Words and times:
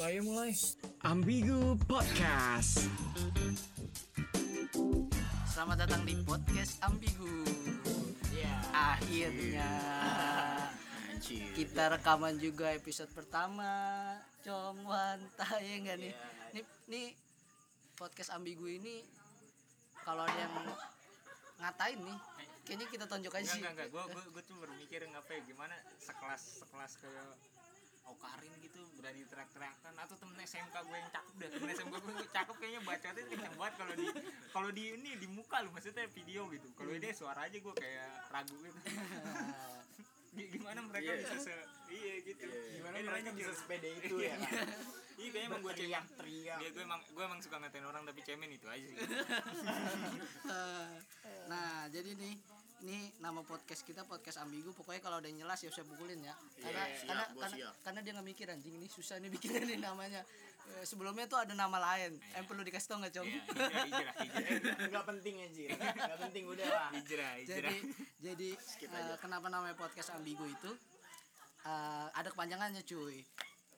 So 0.00 0.08
ayo 0.08 0.24
mulai. 0.24 0.56
Ambigu 1.04 1.76
Podcast. 1.84 2.88
Selamat 5.44 5.84
datang 5.84 6.08
di 6.08 6.16
podcast 6.24 6.80
Ambigu. 6.80 7.44
Ya. 8.32 8.48
Akhirnya 8.96 9.68
Anjir. 11.04 11.52
kita 11.52 11.92
rekaman 11.92 12.40
juga 12.40 12.72
episode 12.72 13.12
pertama. 13.12 13.68
Cong 14.40 14.88
Wanta 14.88 15.60
ya 15.60 15.74
enggak 15.76 16.00
nih? 16.00 16.16
Nih, 16.56 16.64
nih 16.88 17.06
podcast 18.00 18.32
Ambigu 18.32 18.72
ini 18.72 19.04
kalau 20.00 20.24
ada 20.24 20.32
yang 20.32 20.64
ngatain 21.60 22.00
nih, 22.00 22.18
kayaknya 22.64 22.86
kita 22.88 23.04
tonjok 23.04 23.36
aja 23.36 23.44
Enggak, 23.44 23.52
sih. 23.52 23.60
enggak, 23.60 23.72
enggak. 23.92 24.16
Gue 24.16 24.24
gue 24.32 24.42
tuh 24.48 24.56
berpikir 24.64 25.04
ngapa 25.12 25.28
ya 25.28 25.40
gimana 25.44 25.76
sekelas 26.00 26.64
sekelas 26.64 26.92
kayak 27.04 27.36
Okarin 28.10 28.52
gitu 28.60 28.80
berani 28.94 29.22
teriak-teriakan. 29.24 29.92
Atau 29.96 30.14
temen 30.16 30.36
SMK 30.36 30.76
gue 30.80 30.96
yang 30.96 31.10
cakep 31.10 31.34
dah 31.36 31.48
temen 31.48 31.68
SMK 31.70 31.94
gue 31.96 32.12
yang 32.12 32.30
cakep 32.30 32.56
kayaknya 32.56 32.80
bacotnya 32.82 33.22
kenceng 33.24 33.54
banget 33.54 33.74
kalau 33.76 33.94
di 33.94 34.06
kalau 34.50 34.70
di 34.70 34.84
ini 34.92 35.10
di 35.14 35.26
muka 35.26 35.56
lu 35.60 35.70
maksudnya 35.70 36.04
video 36.08 36.42
gitu. 36.48 36.68
Kalau 36.72 36.92
ini 36.92 37.08
suara 37.10 37.40
aja 37.44 37.56
gue 37.56 37.74
kayak 37.74 38.08
ragu 38.28 38.56
gitu. 38.58 38.78
Gimana 40.30 40.78
mereka 40.84 41.10
Iya. 41.10 41.20
bisa 41.20 41.36
se 41.42 41.54
iya 41.90 42.14
gitu. 42.22 42.46
Gimana 42.46 42.94
Kayak 42.94 43.08
mereka 43.10 43.30
bisa 43.34 43.50
sepede 43.52 43.88
itu 44.00 44.14
ya? 44.20 44.34
iya 45.18 45.28
kayaknya 45.28 45.48
emang 45.48 45.60
gue 45.60 45.72
cemen. 45.72 45.86
Teriak-teriak. 45.90 46.58
Iya, 46.60 46.68
gue 46.70 46.82
emang 46.82 47.00
gue 47.04 47.22
emang 47.22 47.40
suka 47.40 47.56
ngatain 47.58 47.82
orang 47.82 48.02
tapi 48.04 48.20
cemen 48.22 48.46
itu 48.48 48.66
aja 48.66 48.86
sih. 48.86 48.98
Nah, 51.50 51.90
jadi 51.90 52.14
nih 52.14 52.38
ini 52.80 53.12
nama 53.20 53.44
podcast 53.44 53.84
kita 53.84 54.08
podcast 54.08 54.40
ambigu. 54.40 54.72
Pokoknya 54.72 55.04
kalau 55.04 55.20
yang 55.20 55.44
nyelas 55.44 55.60
ya 55.60 55.68
saya 55.68 55.84
pukulin 55.84 56.20
ya. 56.24 56.32
Karena 56.60 56.82
Iya, 56.88 56.96
siap, 56.96 57.08
karena 57.08 57.24
karena, 57.36 57.56
siap. 57.56 57.74
karena 57.84 58.00
dia 58.00 58.12
nggak 58.16 58.28
mikir 58.32 58.46
anjing 58.48 58.74
ini 58.80 58.88
susah 58.88 59.16
nih 59.20 59.28
bikinnya 59.28 59.62
nih 59.68 59.78
namanya. 59.78 60.22
Eh, 60.70 60.84
sebelumnya 60.88 61.28
tuh 61.28 61.40
ada 61.40 61.52
nama 61.52 61.76
lain. 61.76 62.16
Yang 62.32 62.44
perlu 62.48 62.62
dikasih 62.64 62.88
tau 62.88 62.98
nggak 63.02 63.12
Iya, 63.12 63.22
hijrah 63.26 63.70
hijrah 63.84 64.14
hijrah. 64.16 64.76
Enggak 64.88 65.04
penting 65.12 65.34
anjir. 65.44 65.68
Enggak 65.76 66.20
penting 66.24 66.44
udah 66.48 66.66
lah. 66.66 66.90
hijrah 66.96 67.32
hijrah. 67.44 67.58
Jadi 67.60 67.76
jadi 68.24 68.48
eh, 68.88 69.16
kenapa 69.20 69.46
namanya 69.52 69.76
podcast 69.76 70.16
ambigu 70.16 70.44
itu? 70.48 70.70
Eh, 71.68 72.06
ada 72.16 72.28
kepanjangannya 72.32 72.80
cuy. 72.88 73.20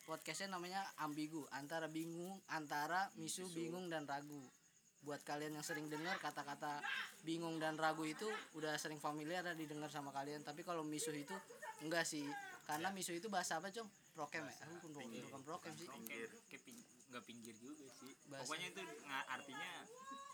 Podcastnya 0.02 0.58
namanya 0.58 0.82
ambigu 0.98 1.46
antara 1.54 1.86
bingung 1.90 2.38
antara 2.50 3.10
misu. 3.18 3.46
bingung 3.54 3.86
dan 3.90 4.06
ragu 4.06 4.42
buat 5.02 5.18
kalian 5.22 5.58
yang 5.58 5.66
sering 5.66 5.90
dengar 5.90 6.14
kata-kata 6.16 6.78
bingung 7.22 7.58
dan 7.58 7.74
ragu 7.74 8.06
itu 8.06 8.26
udah 8.54 8.78
sering 8.78 8.98
familiar 8.98 9.42
dan 9.42 9.58
didengar 9.58 9.90
sama 9.90 10.10
kalian. 10.10 10.42
Tapi 10.42 10.62
kalau 10.62 10.82
misu 10.82 11.10
itu 11.10 11.34
enggak 11.82 12.06
sih. 12.06 12.22
Karena 12.62 12.94
misu 12.94 13.10
itu 13.12 13.26
bahasa 13.26 13.58
apa 13.58 13.68
cong 13.68 13.90
prokem 14.14 14.46
ya? 14.46 14.54
Aku 14.62 14.78
bukan 14.80 14.92
prokem, 14.94 15.22
bukan 15.26 15.42
prokem 15.42 15.72
sih. 15.74 15.86
Kayak 16.06 16.30
kayak 16.46 16.62
ping, 16.62 16.78
nggak 17.10 17.24
pinggir 17.26 17.54
juga 17.58 17.86
sih. 17.98 18.14
Bahasa- 18.30 18.46
pokoknya 18.46 18.66
itu 18.70 18.80
artinya 19.26 19.70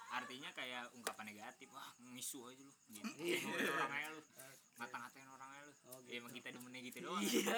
artinya 0.09 0.51
kayak 0.53 0.83
ungkapan 0.93 1.25
negatif. 1.33 1.69
Wah 1.73 1.89
misu 2.13 2.49
aja 2.49 2.61
lu. 2.61 2.73
Gitu. 2.93 3.09
Iya. 3.17 3.73
Orang 3.73 3.93
aja 3.93 4.09
lu. 4.13 4.21
Ngata-ngatain 4.77 5.29
orang 5.29 5.51
aja 5.51 5.63
lu. 5.65 5.73
Oh, 5.89 6.01
ya, 6.05 6.21
emang 6.21 6.33
kita 6.37 6.53
demennya 6.53 6.81
gitu 6.85 6.99
doang. 7.01 7.25
Iya. 7.25 7.57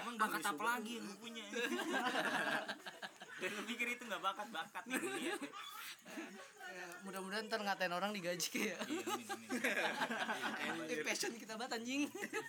Emang 0.00 0.16
bakat 0.16 0.40
apa 0.42 0.62
lagi 0.64 0.92
yang 0.96 1.08
punya 1.20 1.44
dan 3.38 3.50
lu 3.54 3.62
pikir 3.64 3.86
itu 3.88 4.02
nggak 4.02 4.18
bakat 4.20 4.48
bakat 4.50 4.82
nih 4.86 4.98
lu 4.98 5.16
ya. 5.16 5.36
Ya, 6.68 6.86
mudah-mudahan 7.02 7.48
ntar 7.48 7.58
ngatain 7.58 7.90
orang 7.90 8.12
digaji 8.12 8.70
ya 8.70 8.76
iya 8.86 9.06
Ini 10.86 11.02
passion 11.02 11.32
kita 11.34 11.56
banget 11.56 11.80
anjing. 11.80 12.06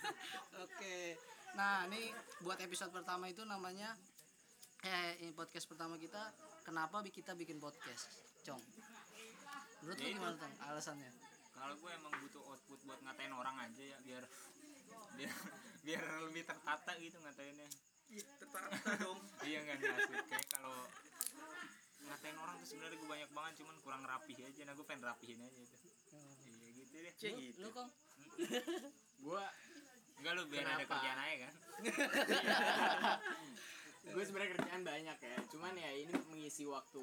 Oke. 0.64 1.16
Nah, 1.54 1.88
ini 1.88 2.12
buat 2.40 2.60
episode 2.60 2.90
pertama 2.90 3.26
itu 3.26 3.42
namanya 3.42 3.96
eh 4.80 5.18
ini 5.20 5.32
podcast 5.32 5.66
pertama 5.66 5.96
kita 5.96 6.30
kenapa 6.62 7.02
kita 7.04 7.34
bikin 7.34 7.58
podcast, 7.58 8.06
Cong? 8.44 8.60
Menurut 9.82 9.96
lu 9.96 10.04
Ya, 10.04 10.08
itu. 10.08 10.16
gimana, 10.16 10.36
Tong? 10.36 10.54
Alasannya? 10.62 11.10
kalau 11.50 11.76
gue 11.76 11.92
emang 11.92 12.14
butuh 12.24 12.40
output 12.46 12.80
buat 12.88 13.00
ngatain 13.04 13.36
orang 13.36 13.52
aja 13.60 13.84
ya 13.84 13.98
biar 14.00 14.24
biar 15.12 15.34
biar 15.84 16.00
lebih 16.24 16.48
tertata 16.48 16.96
gitu 16.96 17.20
ngatainnya 17.20 17.68
Iya, 18.10 18.24
tertata 18.36 18.90
dong. 18.98 19.18
iya 19.40 19.58
nggak 19.60 19.76
nggak 19.78 19.96
asli 19.96 20.16
kayak 20.26 20.46
kalau 20.50 20.76
ngatain 22.02 22.36
orang 22.36 22.54
tuh 22.56 22.66
sebenarnya 22.66 22.96
gue 22.96 23.08
banyak 23.08 23.30
banget 23.30 23.52
cuman 23.56 23.74
kurang 23.80 24.02
rapih 24.02 24.36
aja 24.40 24.60
nah 24.64 24.72
gue 24.72 24.82
pengen 24.82 25.02
rapihin 25.04 25.38
aja 25.40 25.56
itu 25.56 25.76
iya 26.10 26.68
gitu 26.74 26.92
deh 26.96 27.12
Cek 27.14 27.30
Lu, 27.30 27.40
gitu. 27.40 27.58
lu 27.60 27.68
Kong? 27.70 27.88
Gua 29.20 29.42
enggak 30.16 30.32
lu 30.34 30.42
biar 30.48 30.64
ada 30.66 30.84
kerjaan 30.84 31.18
aja 31.18 31.36
kan 31.40 31.52
gue 34.10 34.22
sebenarnya 34.22 34.50
kerjaan 34.54 34.82
banyak 34.82 35.16
ya. 35.18 35.36
Cuman 35.46 35.72
ya 35.72 35.90
ini 35.92 36.10
mengisi 36.26 36.66
waktu 36.66 37.00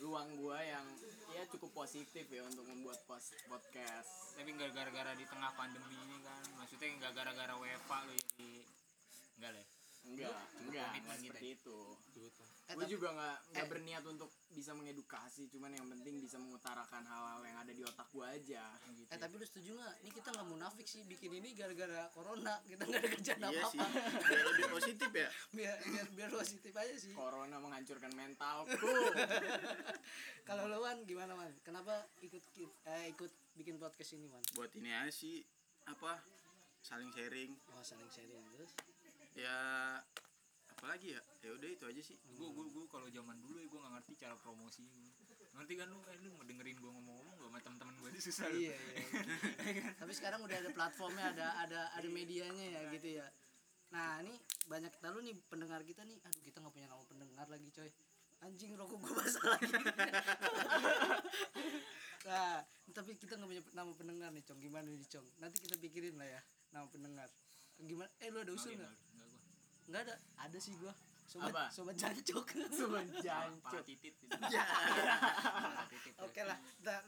luang 0.00 0.34
gua 0.34 0.58
yang 0.58 0.82
ya 1.30 1.44
cukup 1.46 1.70
positif 1.76 2.24
ya 2.26 2.42
untuk 2.42 2.64
membuat 2.64 2.98
pos- 3.04 3.36
podcast. 3.44 4.34
tapi 4.34 4.50
nggak 4.50 4.72
gara-gara 4.72 5.12
di 5.12 5.24
tengah 5.24 5.52
pandemi 5.54 5.94
ini 5.94 6.16
kan 6.20 6.40
maksudnya 6.56 6.86
nggak 6.96 7.12
gara-gara 7.12 7.52
WFA 7.54 7.96
lu 8.02 8.12
jadi 8.14 8.50
enggak 9.36 9.50
lah 9.52 9.60
ya? 9.60 9.66
Enggak, 10.04 10.36
enggak, 10.60 10.88
enggak 11.00 11.16
seperti 11.20 11.46
itu. 11.56 11.78
Eh, 12.64 12.72
gue 12.80 12.96
juga 12.96 13.12
nggak 13.12 13.36
nggak 13.52 13.66
eh. 13.68 13.70
berniat 13.76 14.04
untuk 14.08 14.32
bisa 14.48 14.72
mengedukasi, 14.72 15.52
cuman 15.52 15.76
yang 15.76 15.84
penting 15.84 16.16
bisa 16.16 16.40
mengutarakan 16.40 17.04
hal-hal 17.04 17.44
yang 17.44 17.60
ada 17.60 17.72
di 17.76 17.84
otak 17.84 18.08
gue 18.08 18.24
aja. 18.24 18.64
Gitu. 18.88 19.04
Eh 19.12 19.18
tapi 19.20 19.36
lu 19.36 19.44
setuju 19.44 19.76
nggak? 19.76 19.94
Ini 20.00 20.10
kita 20.16 20.28
nggak 20.32 20.48
munafik 20.48 20.86
sih 20.88 21.04
bikin 21.04 21.44
ini 21.44 21.52
gara-gara 21.52 22.08
corona. 22.16 22.56
Kita 22.64 22.88
nggak 22.88 23.00
ada 23.04 23.10
kerjaan 23.20 23.40
Iya 23.44 23.62
sih, 23.68 23.78
apa-apa. 23.84 24.00
biar 24.24 24.44
lebih 24.48 24.66
positif 24.72 25.10
ya. 25.12 25.28
biar 25.60 25.76
biar 25.84 26.06
biar 26.16 26.30
positif 26.32 26.72
aja 26.72 26.94
sih. 26.96 27.12
Corona 27.12 27.56
menghancurkan 27.60 28.12
mentalku. 28.16 28.88
Kalau 30.48 30.64
lu 30.64 30.80
Wan 30.80 31.04
gimana 31.04 31.36
man? 31.36 31.52
Kenapa 31.60 32.08
ikut 32.24 32.40
eh, 32.88 33.12
ikut 33.12 33.32
bikin 33.60 33.76
podcast 33.76 34.16
ini 34.16 34.24
man? 34.32 34.40
Buat 34.56 34.72
ini 34.80 34.88
aja 34.88 35.12
sih 35.12 35.44
apa 35.84 36.16
saling 36.80 37.12
sharing 37.12 37.52
Oh 37.76 37.84
saling 37.84 38.08
sharing 38.08 38.40
terus. 38.56 38.72
Ya 39.34 39.56
apalagi 40.70 41.18
ya 41.18 41.20
ya 41.42 41.50
udah 41.58 41.68
itu 41.70 41.84
aja 41.90 42.02
sih 42.02 42.16
gue 42.22 42.48
gue 42.48 42.66
gue 42.70 42.84
kalau 42.86 43.10
zaman 43.10 43.34
dulu 43.42 43.58
ya 43.58 43.66
gue 43.66 43.80
nggak 43.82 43.94
ngerti 43.98 44.12
cara 44.14 44.38
promosi 44.38 44.86
ngerti 45.54 45.74
kan 45.78 45.86
lu 45.86 45.98
eh 46.10 46.18
lu 46.18 46.30
mau 46.34 46.44
dengerin 46.46 46.76
gue 46.78 46.90
ngomong-ngomong 46.90 47.34
gak 47.38 47.46
sama 47.46 47.58
temen-temen 47.62 47.94
gue 48.02 48.08
aja 48.10 48.20
susah. 48.26 48.46
Iya, 48.50 48.74
iya. 48.74 49.02
Tapi 50.02 50.12
sekarang 50.18 50.40
udah 50.42 50.56
ada 50.58 50.70
platformnya, 50.74 51.24
ada 51.30 51.46
ada 51.62 51.80
ada 51.94 52.08
medianya 52.10 52.66
ya 52.74 52.80
gitu 52.90 53.08
ya. 53.22 53.26
Nah, 53.94 54.18
ini 54.26 54.34
banyak 54.66 54.90
kita 54.90 55.14
lu 55.14 55.22
nih 55.22 55.34
pendengar 55.46 55.80
kita 55.86 56.02
nih. 56.02 56.18
Aduh, 56.26 56.42
kita 56.42 56.58
nggak 56.58 56.74
punya 56.74 56.88
nama 56.90 57.04
pendengar 57.06 57.46
lagi, 57.46 57.70
coy. 57.70 57.90
Anjing 58.42 58.74
rokok 58.74 58.98
gua 58.98 59.14
basah 59.22 59.44
lagi. 59.54 59.70
nah, 62.28 62.66
tapi 62.90 63.10
kita 63.14 63.38
nggak 63.38 63.50
punya 63.54 63.62
nama 63.72 63.92
pendengar 63.94 64.28
nih, 64.34 64.42
Cong. 64.42 64.58
Gimana 64.58 64.90
nih, 64.90 65.06
Cong? 65.06 65.26
Nanti 65.38 65.62
kita 65.62 65.78
pikirin 65.78 66.18
lah 66.18 66.28
ya 66.28 66.40
nama 66.74 66.90
pendengar. 66.90 67.30
Gimana? 67.78 68.10
Eh, 68.18 68.28
lu 68.34 68.42
ada 68.42 68.52
usul 68.52 68.74
nggak? 68.74 68.94
Enggak 69.84 70.02
Nggak 70.02 70.02
ada. 70.02 70.14
Ada 70.40 70.58
sih 70.58 70.74
gua. 70.76 70.94
Sobat, 71.24 71.50
Apa? 71.50 71.64
sobat 71.66 71.96
jancuk. 71.96 72.44
titit 73.88 74.14
gitu. 74.14 74.28
Pala 74.38 75.84
titit. 75.88 76.14
Oke 76.20 76.40
lah, 76.40 76.58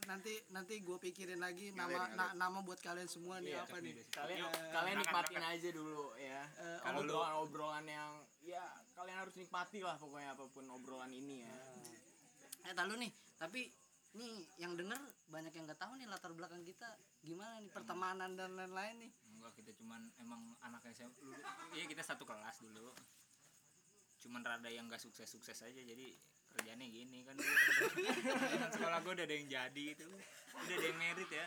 nanti 0.03 0.33
nanti 0.49 0.81
gue 0.81 0.97
pikirin 0.97 1.37
lagi 1.37 1.69
Ngalir, 1.69 1.77
nama 1.77 1.97
ngalir. 2.03 2.17
na- 2.17 2.35
nama 2.35 2.59
buat 2.59 2.81
kalian 2.81 3.05
semua 3.05 3.37
nih 3.39 3.53
Iya, 3.53 3.63
apa 3.63 3.77
nih? 3.77 3.93
Kalian 4.09 4.39
Yuk, 4.41 4.51
kalian 4.73 4.95
nikmatin 4.99 5.43
aja 5.45 5.69
dulu 5.69 6.17
ya. 6.17 6.41
Eh, 6.49 6.77
Kalau 6.81 6.99
lu- 6.99 7.13
obrolan-obrolan 7.13 7.85
yang 7.85 8.11
ya 8.41 8.65
kalian 8.93 9.17
harus 9.21 9.35
nikmati 9.35 9.79
lah 9.79 9.95
pokoknya 9.95 10.33
apa 10.33 10.43
pun 10.49 10.65
obrolan 10.67 11.13
ini 11.13 11.45
ya. 11.45 11.53
Eh 12.63 12.73
tahu 12.73 12.97
nih, 12.97 13.11
tapi 13.37 13.69
nih 14.13 14.33
yang 14.57 14.73
denger 14.73 14.97
banyak 15.27 15.53
yang 15.53 15.69
nggak 15.69 15.77
tahu 15.77 15.93
nih 15.93 16.09
latar 16.09 16.33
belakang 16.33 16.65
kita 16.65 16.89
gimana 17.21 17.61
nih 17.61 17.69
pertemanan 17.69 18.33
dan 18.33 18.49
lain-lain 18.51 18.97
nih. 18.99 19.11
Enggak 19.47 19.63
kita 19.63 19.79
cuman 19.79 20.03
emang 20.19 20.43
anak 20.59 20.83
SM 20.91 21.07
lu 21.23 21.31
iya 21.71 21.87
kita 21.87 22.03
satu 22.03 22.27
kelas 22.27 22.59
dulu. 22.67 22.91
Cuman 24.19 24.43
rada 24.43 24.67
yang 24.67 24.91
gak 24.91 24.99
sukses-sukses 24.99 25.63
aja 25.63 25.81
jadi 25.87 26.19
kerjanya 26.51 26.83
gini 26.83 27.23
kan. 27.23 27.31
Dulu 27.39 27.47
sekolah 28.75 28.99
gue 29.07 29.13
udah 29.15 29.23
ada 29.23 29.35
yang 29.39 29.47
jadi 29.47 29.83
itu. 29.95 30.03
Udah 30.51 30.75
ada 30.75 30.83
yang 30.91 30.99
merit 30.99 31.29
ya. 31.31 31.45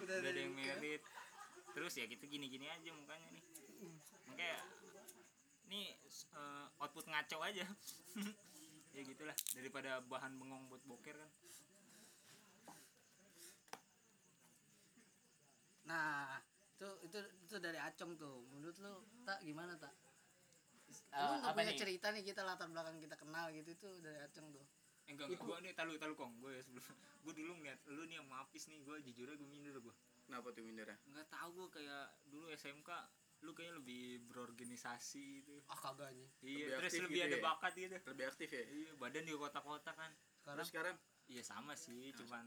Udah, 0.00 0.16
ada 0.16 0.32
yang 0.32 0.56
merit. 0.56 1.04
terus 1.76 1.92
ya 2.00 2.08
gitu 2.08 2.24
gini-gini 2.24 2.72
aja 2.72 2.88
mukanya 2.88 3.28
nih. 3.36 3.44
Makanya 4.32 4.58
ini 5.68 5.92
eh, 6.08 6.66
output 6.80 7.04
ngaco 7.04 7.38
aja. 7.44 7.68
Ya 8.90 9.06
gitulah 9.06 9.36
daripada 9.54 10.02
bahan 10.08 10.34
bengong 10.40 10.66
buat 10.66 10.82
boker 10.82 11.14
kan. 11.14 11.30
Nah, 15.86 16.42
itu 16.80 16.88
itu 17.12 17.18
itu 17.44 17.56
dari 17.60 17.76
Acong 17.76 18.16
tuh. 18.16 18.48
Menurut 18.56 18.76
lu 18.80 19.04
tak 19.28 19.44
gimana 19.44 19.76
tak? 19.76 19.92
Eh, 21.12 21.20
lu 21.28 21.36
nggak 21.44 21.52
apa 21.52 21.60
punya 21.60 21.72
nih? 21.76 21.76
cerita 21.76 22.06
nih 22.08 22.24
kita 22.24 22.40
latar 22.40 22.72
belakang 22.72 22.96
kita 23.04 23.20
kenal 23.20 23.52
gitu 23.52 23.68
itu 23.68 23.88
dari 24.00 24.16
Acong 24.24 24.48
tuh. 24.48 24.64
Enggak 25.04 25.28
enggak. 25.28 25.44
Gue 25.44 25.56
nih 25.60 25.72
talu 25.76 25.92
talu 26.00 26.14
kong. 26.16 26.32
Gue 26.40 26.56
ya 26.56 26.62
sebelum 26.64 26.88
gue 27.28 27.32
dulu 27.36 27.52
ngeliat 27.60 27.80
lu 27.92 28.02
nih 28.08 28.16
yang 28.16 28.28
mapis 28.32 28.64
nih. 28.72 28.80
Gue 28.80 28.96
jujur 29.04 29.28
aja 29.28 29.36
gue 29.36 29.48
minder 29.52 29.76
gue 29.76 29.94
kenapa 30.24 30.54
tuh 30.54 30.62
mindernya 30.62 30.94
nggak 31.10 31.26
tahu 31.28 31.48
gue 31.58 31.68
kayak 31.82 32.06
dulu 32.30 32.46
SMK 32.54 32.90
lu 33.40 33.50
kayaknya 33.56 33.74
lebih 33.80 34.02
berorganisasi 34.28 35.44
gitu. 35.44 35.60
Ah 35.68 35.76
kagak 35.76 36.12
anjing. 36.12 36.28
Iya 36.40 36.64
Lebih 36.64 36.76
terus 36.80 36.92
lebih 37.04 37.20
gitu 37.20 37.28
ada 37.28 37.36
ya? 37.36 37.42
bakat 37.44 37.72
gitu. 37.76 37.96
Lebih 38.08 38.24
aktif 38.24 38.48
ya? 38.52 38.64
Iya 38.64 38.92
badan 38.96 39.24
juga 39.28 39.38
kotak-kotak 39.48 39.94
kan. 39.96 40.12
Sekarang? 40.40 40.56
Terus 40.56 40.68
sekarang? 40.72 40.96
Iya 41.30 41.42
sama 41.46 41.72
sih 41.78 42.10
cuman 42.14 42.44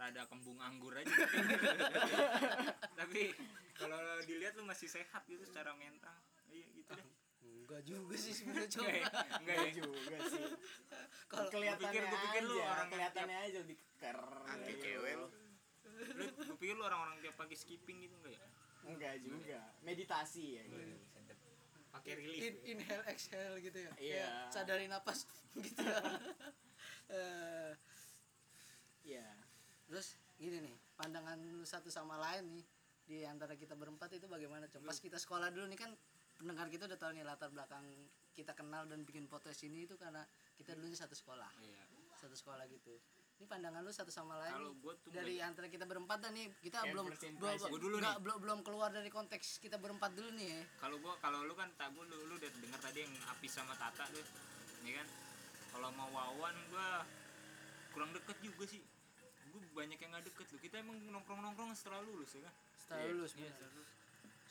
rada 0.00 0.24
kembung 0.32 0.56
anggur 0.56 0.96
aja 0.96 1.12
tapi 3.00 3.36
kalau 3.76 4.00
dilihat 4.24 4.56
lu 4.56 4.64
masih 4.64 4.88
sehat 4.88 5.24
gitu 5.24 5.44
secara 5.44 5.72
mental. 5.76 6.16
Iya 6.48 6.66
gitu 6.72 6.90
deh. 6.92 7.08
Enggak 7.40 7.82
juga 7.84 8.14
sih 8.16 8.32
sebenarnya 8.32 8.68
enggak 8.68 8.76
coba 8.76 8.90
ya? 8.92 9.06
Enggak 9.40 9.56
ya? 9.56 9.70
Juga 9.76 10.16
sih. 10.28 10.44
Kalau 11.28 11.48
kelihatannya 11.48 11.92
pikir- 11.92 12.08
gua 12.08 12.20
pikir 12.28 12.42
lu 12.44 12.56
aja, 12.56 12.68
orang 12.72 12.88
kelihatannya 12.88 13.36
aja 13.40 13.58
lebih 13.64 13.76
keker. 13.80 14.18
Angke 14.48 14.72
gitu. 14.72 14.82
cewek 14.84 15.14
lu. 15.16 15.28
lu 16.16 16.24
gua 16.32 16.56
pikir 16.60 16.74
lu 16.76 16.84
orang-orang 16.84 17.16
tiap 17.20 17.36
pagi 17.36 17.56
skipping 17.56 17.98
gitu 18.04 18.14
enggak 18.20 18.34
ya? 18.36 18.48
Enggak 18.84 19.14
juga. 19.20 19.60
Meditasi 19.80 20.44
ya 20.56 20.62
gitu. 20.64 20.96
pakai 21.90 22.12
relief. 22.16 22.40
In, 22.46 22.54
inhale 22.78 23.04
exhale 23.10 23.56
gitu 23.58 23.78
ya? 23.80 23.92
Iya. 23.98 24.22
Ya, 24.22 24.30
sadari 24.52 24.86
napas 24.86 25.24
gitu 25.64 25.80
ya? 25.82 26.00
Eh, 27.10 27.72
iya 29.02 29.26
terus 29.90 30.14
gini 30.38 30.62
nih 30.62 30.76
pandangan 30.94 31.34
lu 31.50 31.66
satu 31.66 31.90
sama 31.90 32.14
lain 32.22 32.46
nih 32.54 32.64
di 33.10 33.26
antara 33.26 33.58
kita 33.58 33.74
berempat 33.74 34.14
itu 34.14 34.30
bagaimana? 34.30 34.70
Coba 34.70 34.94
pas 34.94 34.98
kita 35.02 35.18
sekolah 35.18 35.50
dulu 35.50 35.66
nih 35.66 35.80
kan 35.82 35.90
pendengar 36.38 36.70
kita 36.70 36.86
udah 36.86 36.94
tahu 36.94 37.10
nih 37.18 37.26
latar 37.26 37.50
belakang 37.50 37.82
kita 38.30 38.54
kenal 38.54 38.86
dan 38.86 39.02
bikin 39.02 39.26
podcast 39.26 39.66
ini 39.66 39.82
itu 39.82 39.98
karena 39.98 40.22
kita 40.54 40.78
dulunya 40.78 40.94
satu 40.94 41.18
sekolah. 41.18 41.50
Iya. 41.58 41.82
Satu 42.22 42.38
sekolah 42.38 42.70
gitu. 42.70 43.02
Ini 43.40 43.50
pandangan 43.50 43.82
lu 43.82 43.90
satu 43.90 44.12
sama 44.12 44.36
lain 44.36 44.52
Kalau 44.52 44.72
gua 44.78 44.94
tuh 45.00 45.10
dari 45.10 45.42
antara 45.42 45.66
kita 45.66 45.88
berempat 45.90 46.22
dan 46.22 46.38
nih 46.38 46.54
kita 46.62 46.86
belum 46.86 47.10
belum 47.10 47.80
dulu 47.82 47.96
nih. 47.98 48.14
belum 48.22 48.38
belum 48.46 48.58
keluar 48.62 48.94
dari 48.94 49.10
konteks 49.10 49.58
kita 49.58 49.82
berempat 49.82 50.14
dulu 50.14 50.30
nih 50.38 50.46
ya. 50.54 50.60
Kalau 50.78 51.02
gua 51.02 51.18
kalau 51.18 51.42
lu 51.42 51.58
kan 51.58 51.66
tak 51.74 51.90
gua 51.98 52.06
lu, 52.06 52.30
lu 52.30 52.38
udah 52.38 52.50
dengar 52.62 52.78
tadi 52.78 53.02
yang 53.02 53.10
Apis 53.26 53.58
sama 53.58 53.74
Tata 53.74 54.06
tuh 54.14 54.22
ini 54.86 54.94
kan? 54.94 55.06
Kalau 55.74 55.90
mau 55.98 56.06
Wawan 56.14 56.54
gua 56.70 57.02
kurang 57.90 58.14
deket 58.14 58.38
juga 58.38 58.70
sih 58.70 58.78
banyak 59.70 59.96
yang 59.96 60.10
nggak 60.10 60.26
deket 60.26 60.46
lu 60.50 60.58
kita 60.58 60.76
emang 60.78 60.96
nongkrong 61.08 61.40
nongkrong 61.40 61.70
setelah 61.72 62.00
lulus 62.00 62.34
ya 62.34 62.42
kan? 62.44 62.54
Setelah 62.74 63.00
Iya. 63.00 63.10
lulus 63.12 63.32
iya 63.34 63.50
setelah 63.50 63.72
lulus. 63.72 63.90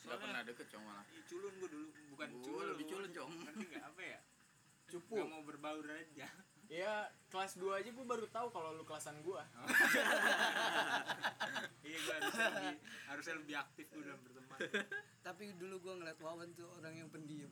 Pernah 0.00 0.42
deket 0.42 0.66
cong 0.68 0.82
malah. 0.82 1.04
Ih, 1.10 1.22
culun 1.24 1.52
gua 1.54 1.68
dulu. 1.68 1.88
Bukan 2.10 2.28
Gua 2.32 2.40
culun. 2.42 2.66
lebih 2.72 2.86
culun, 2.88 3.10
Cong. 3.12 3.30
ngerti 3.38 3.64
nggak 3.68 3.84
apa 3.84 4.02
ya? 4.02 4.18
Cupu. 4.88 5.12
Nggak 5.14 5.28
mau 5.28 5.42
berbaur 5.44 5.86
aja. 5.86 6.26
Ya 6.70 6.94
kelas 7.28 7.58
2 7.58 7.66
aja 7.74 7.90
gue 7.90 8.06
baru 8.06 8.30
tahu 8.30 8.46
kalau 8.48 8.70
lu 8.72 8.82
kelasan 8.82 9.18
gua. 9.20 9.42
Iya 11.80 11.98
gua 12.00 12.14
harusnya 12.16 12.46
lebih 12.48 12.76
harusnya 13.06 13.34
lebih 13.36 13.54
aktif 13.56 13.86
gua 13.90 14.02
dalam 14.06 14.20
berteman. 14.22 14.58
Tapi 15.20 15.42
dulu 15.58 15.74
gua 15.80 15.94
ngeliat 15.98 16.18
Wawan 16.18 16.48
tuh 16.54 16.70
orang 16.72 16.94
yang 16.96 17.08
pendiam 17.10 17.50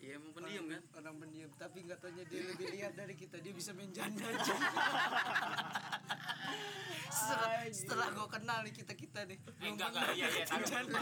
iya 0.00 0.16
emang 0.16 0.32
pendiam 0.32 0.64
kan? 0.68 0.82
orang 0.96 1.14
pendiam 1.20 1.50
tapi 1.60 1.78
nggak 1.84 1.98
taunya 2.00 2.24
dia 2.24 2.40
lebih 2.48 2.66
lihat 2.72 2.92
dari 2.96 3.14
kita 3.14 3.36
dia 3.40 3.52
bisa 3.52 3.70
main 3.76 3.92
janda 3.92 4.24
aja. 4.24 4.54
Setelah, 7.10 7.50
setelah 7.74 8.06
gue 8.14 8.28
kenal 8.30 8.58
nih 8.62 8.74
kita 8.74 8.92
kita 8.94 9.20
nih 9.26 9.38
eh, 9.38 9.66
enggak 9.70 9.88
enggak 9.92 10.06
iya 10.14 10.26
iya 10.30 10.44
lupa 10.46 10.98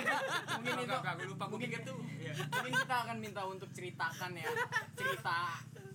mungkin 0.56 0.72
enggak 0.72 0.84
itu 0.88 0.96
enggak 0.96 1.14
gua 1.14 1.26
lupa 1.28 1.44
pikir 1.60 1.80
tuh. 1.84 1.98
iya. 2.16 2.32
Mungkin 2.48 2.72
kita 2.80 2.96
akan 3.04 3.16
minta 3.20 3.42
untuk 3.44 3.68
ceritakan 3.76 4.30
ya 4.36 4.48
cerita 4.96 5.40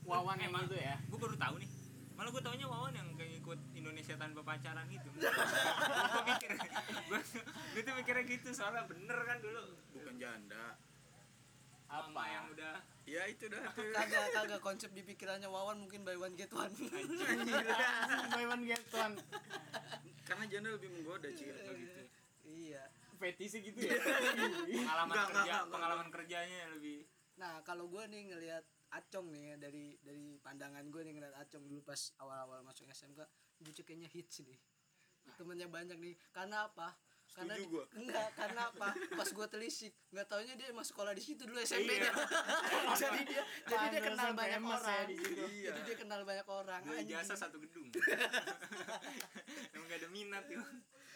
Wawan 0.04 0.38
yang 0.38 0.52
Emang. 0.52 0.68
itu 0.68 0.78
ya. 0.78 0.96
gue 1.00 1.18
baru 1.18 1.36
tahu 1.40 1.56
nih. 1.64 1.70
Malah 2.14 2.30
gue 2.30 2.44
taunya 2.46 2.68
Wawan 2.70 2.94
yang 2.94 3.08
kayak 3.18 3.42
ikut 3.42 3.60
Indonesia 3.74 4.16
tanpa 4.20 4.42
pacaran 4.46 4.86
gitu. 4.92 5.10
Gue 6.14 6.24
mikir 6.30 6.52
gue 7.10 7.20
gue 7.74 7.82
tuh 7.82 7.94
mikirnya 7.98 8.24
gitu 8.28 8.50
soalnya 8.54 8.86
bener 8.86 9.18
kan 9.26 9.38
dulu. 9.42 9.64
Bukan 9.98 10.16
janda. 10.22 10.78
Apa? 11.90 12.22
yang 12.26 12.46
udah 12.54 12.76
ya 13.04 13.24
itu 13.28 13.46
dah 13.52 13.64
tuh 13.76 13.84
kagak 13.92 14.26
kagak 14.32 14.62
konsep 14.64 14.90
di 14.96 15.04
pikirannya 15.04 15.52
Wawan 15.52 15.84
mungkin 15.84 16.08
buy 16.08 16.16
one 16.16 16.36
get 16.40 16.52
one. 16.56 16.72
Buy 18.34 18.46
one 18.48 18.64
get 18.64 18.84
one. 18.96 19.16
Karena 20.24 20.44
janda 20.48 20.70
lebih 20.72 20.90
menggoda 20.92 21.28
sih 21.36 21.52
gitu. 21.52 21.72
iya. 22.48 22.84
Fetishnya 23.20 23.60
gitu 23.64 23.80
ya? 23.88 23.96
Pengalaman 24.84 25.16
Enggak, 25.16 25.28
kerja 25.32 25.42
enggak, 25.44 25.64
pengalaman 25.72 26.08
kerjanya 26.12 26.60
lebih 26.76 27.08
nah 27.34 27.66
kalau 27.66 27.90
gue 27.90 28.04
nih 28.14 28.30
ngelihat 28.30 28.66
Acong 28.94 29.34
nih 29.34 29.42
ya, 29.50 29.56
dari 29.58 29.98
dari 30.06 30.38
pandangan 30.38 30.86
gue 30.86 31.02
nih 31.02 31.18
ngeliat 31.18 31.34
Acong 31.42 31.66
dulu 31.66 31.82
pas 31.82 31.98
awal-awal 32.22 32.62
masuk 32.62 32.86
SMK 32.86 33.26
bocah 33.66 33.84
kayaknya 33.90 34.06
hits 34.14 34.46
nih. 34.46 34.60
Temennya 35.34 35.66
banyak 35.66 35.98
nih. 35.98 36.14
Karena 36.30 36.70
apa 36.70 36.94
karena 37.34 37.54
Setuju 37.54 37.66
di- 37.66 37.72
gua. 37.72 37.84
enggak 37.96 38.28
karena 38.34 38.62
apa? 38.68 38.90
Pas 39.12 39.26
gue 39.28 39.48
telisik. 39.50 39.94
Nggak 40.10 40.26
taunya 40.28 40.54
dia 40.54 40.68
emang 40.70 40.84
sekolah 40.84 41.12
di 41.12 41.20
situ 41.20 41.42
dulu 41.44 41.58
SMP 41.60 41.98
nya 41.98 42.14
jadi 43.02 43.22
dia 43.24 43.44
jadi 43.66 43.86
dia 43.90 44.02
kenal 44.06 44.30
banyak 44.32 44.62
ya 44.62 44.70
orang. 44.70 45.04
di 45.04 45.16
situ. 45.16 45.44
jadi 45.64 45.82
dia 45.84 45.98
kenal 45.98 46.22
banyak 46.24 46.46
orang. 46.46 46.82
Anjing. 46.84 47.10
jasa 47.12 47.34
satu 47.36 47.58
gedung. 47.58 47.90
Emang 49.74 49.86
gak 49.86 49.98
ada 49.98 50.10
minat 50.10 50.46
ya 50.48 50.62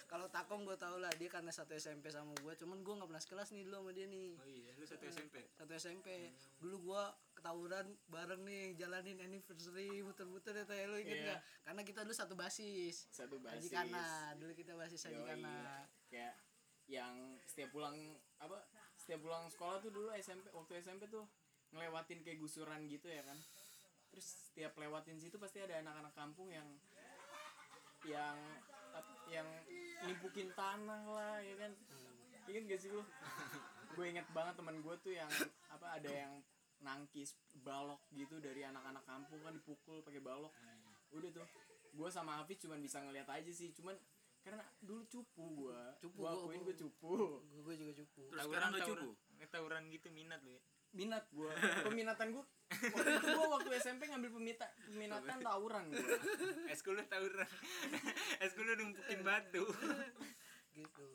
kalau 0.07 0.23
Takom 0.25 0.63
gue 0.63 0.71
tau 0.73 0.95
lah 0.97 1.11
dia 1.11 1.27
karena 1.27 1.51
satu 1.51 1.75
SMP 1.75 2.07
sama 2.07 2.31
gue 2.33 2.53
cuman 2.55 2.79
gue 2.79 2.93
nggak 2.95 3.09
pernah 3.11 3.19
sekelas 3.19 3.51
nih 3.51 3.61
dulu 3.61 3.75
sama 3.77 3.91
dia 3.91 4.07
nih. 4.07 4.31
Oh 4.33 4.47
iya 4.47 4.71
lu 4.73 4.87
satu 4.87 5.03
SMP 5.05 5.35
satu 5.51 5.67
SMP 5.75 6.31
dulu 6.57 6.75
gue 6.81 7.03
ketawuran 7.35 7.83
bareng 8.07 8.39
nih 8.41 8.71
jalanin 8.73 9.19
anniversary 9.19 9.99
muter-muter 9.99 10.55
ya 10.55 10.63
tanya 10.63 10.87
lu 10.87 10.97
inget 10.97 11.11
Iya. 11.13 11.25
nggak? 11.27 11.41
Karena 11.61 11.81
kita 11.83 11.99
dulu 12.01 12.15
satu 12.15 12.33
basis. 12.33 13.11
Satu 13.11 13.35
basis. 13.37 13.67
Kana. 13.67 14.31
Dulu 14.33 14.55
kita 14.55 14.73
basis 14.73 15.03
Haji 15.03 15.19
Yoi. 15.19 15.43
Kayak 16.07 16.35
yang 16.87 17.35
setiap 17.43 17.75
pulang 17.75 18.15
apa 18.39 18.63
setiap 18.95 19.27
pulang 19.27 19.47
sekolah 19.51 19.83
tuh 19.83 19.91
dulu 19.91 20.09
SMP 20.15 20.47
waktu 20.55 20.79
SMP 20.79 21.11
tuh 21.11 21.27
ngelewatin 21.75 22.23
kayak 22.23 22.39
gusuran 22.39 22.87
gitu 22.87 23.11
ya 23.11 23.23
kan. 23.27 23.37
Terus 24.11 24.51
setiap 24.51 24.73
lewatin 24.79 25.19
situ 25.19 25.35
pasti 25.35 25.59
ada 25.59 25.83
anak-anak 25.83 26.13
kampung 26.15 26.47
yang 26.51 26.67
yang 28.07 28.39
yang 29.27 29.47
nimpukin 30.07 30.51
tanah 30.55 31.03
lah 31.07 31.35
ya 31.43 31.55
kan. 31.59 31.71
Inget 32.47 32.63
gak 32.71 32.79
sih 32.79 32.89
lu? 32.91 33.03
Gue 33.99 34.05
inget 34.07 34.27
banget 34.31 34.55
teman 34.55 34.79
gue 34.79 34.95
tuh 35.03 35.11
yang 35.11 35.27
apa 35.67 35.99
ada 35.99 36.07
yang 36.07 36.39
nangkis 36.79 37.35
balok 37.65 37.99
gitu 38.15 38.39
dari 38.39 38.63
anak-anak 38.63 39.03
kampung 39.03 39.43
kan 39.43 39.51
dipukul 39.51 39.99
pakai 39.99 40.23
balok. 40.23 40.55
Udah 41.11 41.29
tuh 41.35 41.47
gue 41.97 42.09
sama 42.13 42.39
Hafiz 42.39 42.61
cuman 42.63 42.79
bisa 42.79 43.03
ngeliat 43.03 43.27
aja 43.27 43.51
sih 43.51 43.73
cuman 43.75 43.97
karena 44.47 44.63
dulu 44.79 45.03
cupu 45.05 45.43
gue 45.57 45.81
Cupu, 45.99 46.15
gue 46.15 46.23
gua- 46.23 46.39
akuin 46.41 46.61
gua- 46.61 46.77
cupu. 46.77 47.09
gue 47.43 47.73
juga 47.75 47.91
cukup 47.95 48.27
Terus 48.29 48.41
sekarang 48.41 48.69
lu 48.69 48.77
tawuran. 48.77 49.03
cupu? 49.03 49.09
Eh, 49.37 49.47
tawuran 49.47 49.83
gitu 49.89 50.07
minat 50.09 50.39
lu 50.39 50.49
ya? 50.49 50.61
Minat 50.89 51.25
gue 51.29 51.51
peminatan 51.83 52.27
gue 52.31 52.43
waktu 52.89 53.11
itu 53.13 53.27
gue 53.29 53.47
waktu 53.49 53.69
SMP 53.77 54.01
ngambil 54.05 54.31
pemita 54.33 54.65
peminatan 54.85 55.37
tawuran 55.41 55.83
gue 55.89 55.99
eskul 56.69 56.93
lu 56.93 57.03
tawuran. 57.05 57.49
Eskul 58.39 58.63
lu 58.65 58.73
numpukin 58.77 59.19
batu. 59.21 59.67
Gitu. 60.71 61.07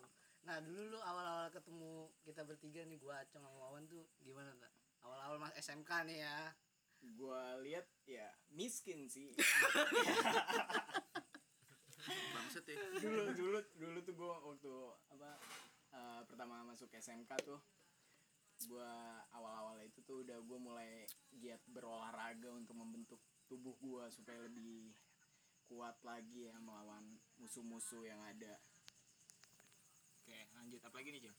Nah 0.43 0.59
dulu 0.59 0.81
lu 0.89 0.99
awal-awal 1.01 1.49
ketemu 1.49 1.93
kita 2.21 2.43
bertiga 2.43 2.83
nih 2.83 2.97
gue 2.97 3.15
Acong 3.15 3.41
sama 3.41 3.57
Wawan 3.59 3.87
tuh 3.87 4.05
gimana 4.19 4.53
tak 4.57 4.71
awal-awal 5.01 5.39
mas 5.39 5.57
SMK 5.57 5.89
nih 6.05 6.21
ya. 6.21 6.53
Gue 7.01 7.43
lihat 7.62 7.83
ya 8.05 8.27
miskin 8.49 9.09
sih 9.09 9.35
bangset 12.53 12.69
ya 12.69 12.77
dulu 13.09 13.23
dulu 13.33 13.59
dulu 13.81 13.99
tuh 14.05 14.13
gue 14.13 14.29
waktu 14.29 14.73
apa 15.17 15.31
eh, 15.97 16.21
pertama 16.29 16.61
masuk 16.69 16.93
SMK 16.93 17.33
tuh 17.49 17.61
gue 18.69 18.93
awal-awal 19.33 19.81
itu 19.81 20.05
tuh 20.05 20.21
udah 20.21 20.37
gue 20.37 20.59
mulai 20.61 21.09
giat 21.41 21.65
berolahraga 21.73 22.53
untuk 22.53 22.77
membentuk 22.77 23.19
tubuh 23.49 23.73
gue 23.81 24.05
supaya 24.13 24.39
lebih 24.45 24.93
kuat 25.67 25.97
lagi 26.05 26.53
ya 26.53 26.55
melawan 26.61 27.17
musuh-musuh 27.41 28.05
yang 28.05 28.21
ada. 28.21 28.61
Oke 30.21 30.37
lanjut. 30.53 30.79
Apa 30.85 31.01
lagi 31.01 31.11
nih 31.17 31.23
Jom 31.25 31.37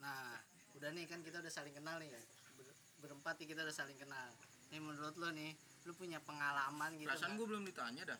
nah 0.00 0.34
udah 0.78 0.90
nih 0.96 1.04
kan 1.04 1.20
kita 1.20 1.42
udah 1.42 1.52
saling 1.52 1.74
kenal 1.74 1.98
nih. 1.98 2.08
Ber- 2.08 2.78
berempat 3.02 3.36
nih 3.42 3.52
kita 3.52 3.66
udah 3.66 3.74
saling 3.74 3.98
kenal. 3.98 4.30
Nih 4.70 4.80
menurut 4.80 5.18
lo 5.18 5.28
nih 5.34 5.52
lu 5.84 5.92
punya 5.98 6.22
pengalaman 6.22 6.94
gitu 6.94 7.10
perasaan 7.10 7.34
nggak? 7.34 7.38
gue 7.42 7.46
belum 7.50 7.62
ditanya 7.68 8.02
dah. 8.14 8.18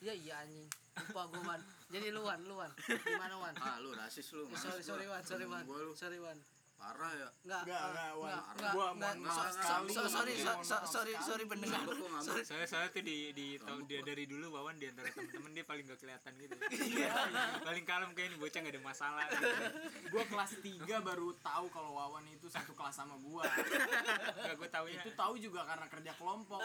Iya 0.00 0.14
iya 0.14 0.34
anjing. 0.46 0.70
Lupa 1.10 1.22
gue 1.28 1.42
Wan. 1.44 1.60
Jadi 1.90 2.06
lu 2.08 2.22
Wan, 2.22 2.38
lu 2.42 2.54
Wan. 2.54 2.70
Gimana 2.78 3.34
Wan? 3.36 3.54
ah 3.58 3.76
lu 3.78 3.90
rasis 3.92 4.30
lu 4.30 4.46
Eh, 4.46 4.54
sorry 4.56 4.78
sorry 4.80 5.06
Wan, 5.06 5.22
sorry 5.22 5.44
Wan. 5.44 5.64
Sorry 5.92 6.18
Wan. 6.18 6.38
parah 6.80 7.12
ya 7.12 7.28
Enggak, 7.44 7.60
Enggak, 7.60 7.76
ah, 7.76 7.88
enggak, 7.92 8.12
Wan. 8.16 8.32
enggak, 8.56 8.72
Gua 8.72 8.86
enggak, 8.88 9.12
enggak. 9.12 9.34
sorry, 9.92 10.32
sorry, 10.88 11.12
sorry 11.20 11.44
pendengar. 11.44 11.84
Gua 11.84 12.24
saya 12.40 12.64
saya 12.64 12.86
tuh 12.88 13.04
di 13.04 13.36
di 13.36 13.60
tahu 13.60 13.84
dia 13.84 14.00
gua. 14.00 14.08
dari 14.08 14.24
dulu 14.24 14.46
Wawan 14.50 14.80
di 14.80 14.88
antara 14.88 15.12
temen-temen 15.12 15.52
dia 15.52 15.60
paling 15.60 15.84
gak 15.84 16.00
kelihatan 16.00 16.32
gitu 16.38 16.56
paling 17.60 17.84
kalem 17.84 18.10
kayak 18.10 18.28
ini 18.28 18.36
bocah 18.38 18.60
gak 18.60 18.72
ada 18.72 18.80
masalah 18.80 19.24
gitu. 19.28 19.44
gue 20.08 20.24
kelas 20.24 20.52
3 20.56 20.80
baru 21.04 21.28
tahu 21.36 21.66
kalau 21.68 21.90
Wawan 21.92 22.24
itu 22.26 22.48
satu 22.48 22.72
kelas 22.72 22.94
sama 22.94 23.12
gue 23.18 23.44
Gak 24.40 24.54
gue 24.56 24.68
taunya 24.70 24.96
itu 24.96 25.10
tahu 25.12 25.34
juga 25.36 25.60
karena 25.66 25.84
kerja 25.86 26.12
kelompok 26.16 26.64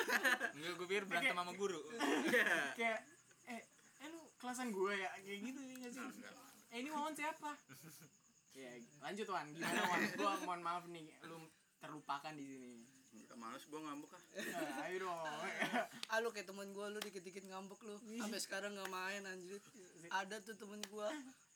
Enggak 0.55 0.73
gue 0.75 0.87
pikir 0.87 1.03
berantem 1.03 1.35
sama 1.35 1.51
guru 1.51 1.81
kayak 2.71 2.99
eh 3.03 3.03
lu 3.03 3.14
kelasan 4.45 4.69
gue 4.69 4.93
ya 4.93 5.09
kayak 5.25 5.39
gitu 5.41 5.57
ya 5.57 5.73
nggak 5.81 5.93
sih? 5.97 6.05
Eh 6.69 6.77
ini 6.85 6.89
Wawan 6.93 7.17
siapa? 7.17 7.57
Ya 8.53 8.77
lanjut 9.01 9.27
wan. 9.33 9.49
Gimana 9.49 9.81
wan? 9.89 10.01
Gua 10.13 10.31
mohon 10.45 10.61
maaf 10.61 10.85
nih 10.85 11.09
lu 11.25 11.49
terlupakan 11.81 12.29
di 12.37 12.45
sini. 12.45 12.85
Nggak 13.25 13.37
males 13.41 13.65
gue 13.65 13.79
ngambek 13.81 14.11
ah. 14.13 14.21
Nah, 14.21 14.85
ayo 14.85 14.97
dong. 15.09 15.25
Ah 16.13 16.21
lu 16.21 16.29
kayak 16.29 16.45
temen 16.45 16.69
gue 16.69 16.85
lu 16.93 16.99
dikit-dikit 17.01 17.41
ngambek 17.49 17.79
lu. 17.89 17.97
Sampai 18.21 18.37
sekarang 18.37 18.77
nggak 18.77 18.91
main 18.93 19.25
anjir. 19.25 19.57
Ada 20.13 20.37
tuh 20.45 20.53
temen 20.61 20.77
gue 20.77 21.07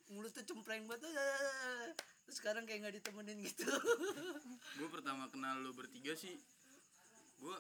mulutnya 0.09 0.41
cempreng 0.41 0.89
banget 0.89 1.05
terus 1.05 2.41
sekarang 2.41 2.65
kayak 2.65 2.89
nggak 2.89 2.95
ditemenin 2.97 3.37
gitu. 3.45 3.69
Gue 4.81 4.89
pertama 4.89 5.29
kenal 5.29 5.61
lu 5.61 5.77
bertiga 5.77 6.17
sih 6.17 6.41
gue 7.37 7.57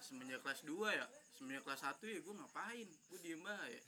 semenjak 0.00 0.40
kelas 0.40 0.64
2 0.64 0.72
ya. 0.96 1.04
Semenjak 1.36 1.68
kelas 1.68 1.84
1 1.84 2.00
ya 2.08 2.18
gue 2.24 2.34
ngapain? 2.40 2.88
Gue 3.12 3.18
diem 3.20 3.44
aja 3.44 3.80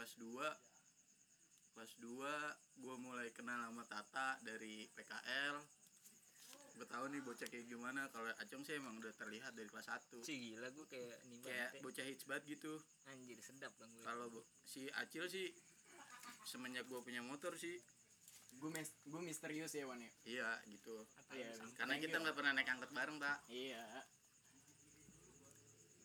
kelas 0.00 0.16
2 0.16 1.76
kelas 1.76 1.92
2 2.00 2.08
gue 2.80 2.96
mulai 3.04 3.28
kenal 3.36 3.68
sama 3.68 3.84
Tata 3.84 4.40
dari 4.40 4.88
PKL 4.96 5.60
gue 6.80 6.88
tahu 6.88 7.12
nih 7.12 7.20
bocah 7.20 7.44
kayak 7.44 7.68
gimana. 7.68 8.08
Kalau 8.08 8.32
Acong 8.40 8.64
sih 8.64 8.80
emang 8.80 8.96
udah 8.96 9.12
terlihat 9.12 9.52
dari 9.52 9.68
kelas 9.68 9.92
1 9.92 10.24
sih 10.24 10.40
gila 10.40 10.72
gue 10.72 10.86
kayak 10.88 11.20
nih 11.28 11.38
kayak 11.44 11.70
ya. 11.76 11.80
bocah 11.84 12.04
hits 12.08 12.24
banget 12.24 12.56
gitu. 12.56 12.80
Anjir 13.12 13.36
sedap 13.44 13.76
dong 13.76 13.92
gue 13.92 14.00
kalau 14.00 14.32
si 14.64 14.88
Acil 14.96 15.28
sih 15.28 15.52
semenjak 16.48 16.88
gue 16.88 16.96
punya 17.04 17.20
motor 17.20 17.52
sih. 17.60 17.76
Gue 18.56 18.72
mis 18.72 18.96
gue 19.04 19.20
misterius 19.20 19.76
ya 19.76 19.84
wan 19.84 20.00
ya? 20.00 20.12
Iya 20.24 20.48
gitu. 20.72 21.04
Apa 21.04 21.36
Iya, 21.36 21.52
ya 21.52 21.68
karena 21.76 22.00
kita 22.00 22.16
nggak 22.24 22.36
pernah 22.40 22.52
naik 22.56 22.72
angkot 22.72 22.92
bareng 22.96 23.20
tak 23.20 23.44
iya 23.52 23.84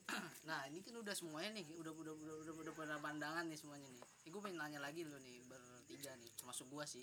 nah 0.49 0.61
ini 0.69 0.79
kan 0.79 0.93
udah 0.95 1.13
semuanya 1.13 1.49
nih 1.53 1.65
udah 1.75 1.91
udah 1.91 2.13
udah 2.13 2.35
udah, 2.43 2.53
udah 2.61 2.73
pada 2.73 2.95
pandangan 2.99 3.45
nih 3.45 3.57
semuanya 3.57 3.87
nih. 3.89 4.03
Eh, 4.23 4.29
gue 4.29 4.41
pengen 4.41 4.59
nanya 4.59 4.79
lagi 4.79 5.01
lu 5.01 5.17
nih 5.17 5.41
bertiga 5.43 6.13
nih 6.15 6.29
termasuk 6.35 6.69
gua 6.69 6.85
sih. 6.85 7.01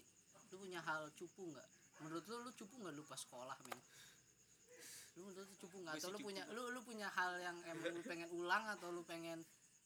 Lu 0.48 0.56
punya 0.56 0.78
hal 0.80 1.10
cupu 1.12 1.42
nggak? 1.44 1.68
Menurut 2.00 2.24
lu 2.24 2.36
lu 2.40 2.50
cupu 2.52 2.74
nggak 2.78 2.94
lu 2.94 3.02
pas 3.02 3.18
sekolah 3.18 3.56
men? 3.64 3.80
Lu 5.12 5.26
menurut 5.26 5.48
lu 5.50 5.56
cupu 5.58 5.76
nggak? 5.78 5.94
Atau 5.98 6.08
lu 6.08 6.18
cupu. 6.18 6.26
punya 6.30 6.42
lu 6.48 6.62
lu 6.70 6.80
punya 6.80 7.08
hal 7.10 7.32
yang 7.38 7.56
emang 7.66 7.90
lu 7.90 8.02
pengen 8.02 8.28
ulang 8.32 8.64
atau 8.70 8.88
lu 8.88 9.02
pengen 9.02 9.42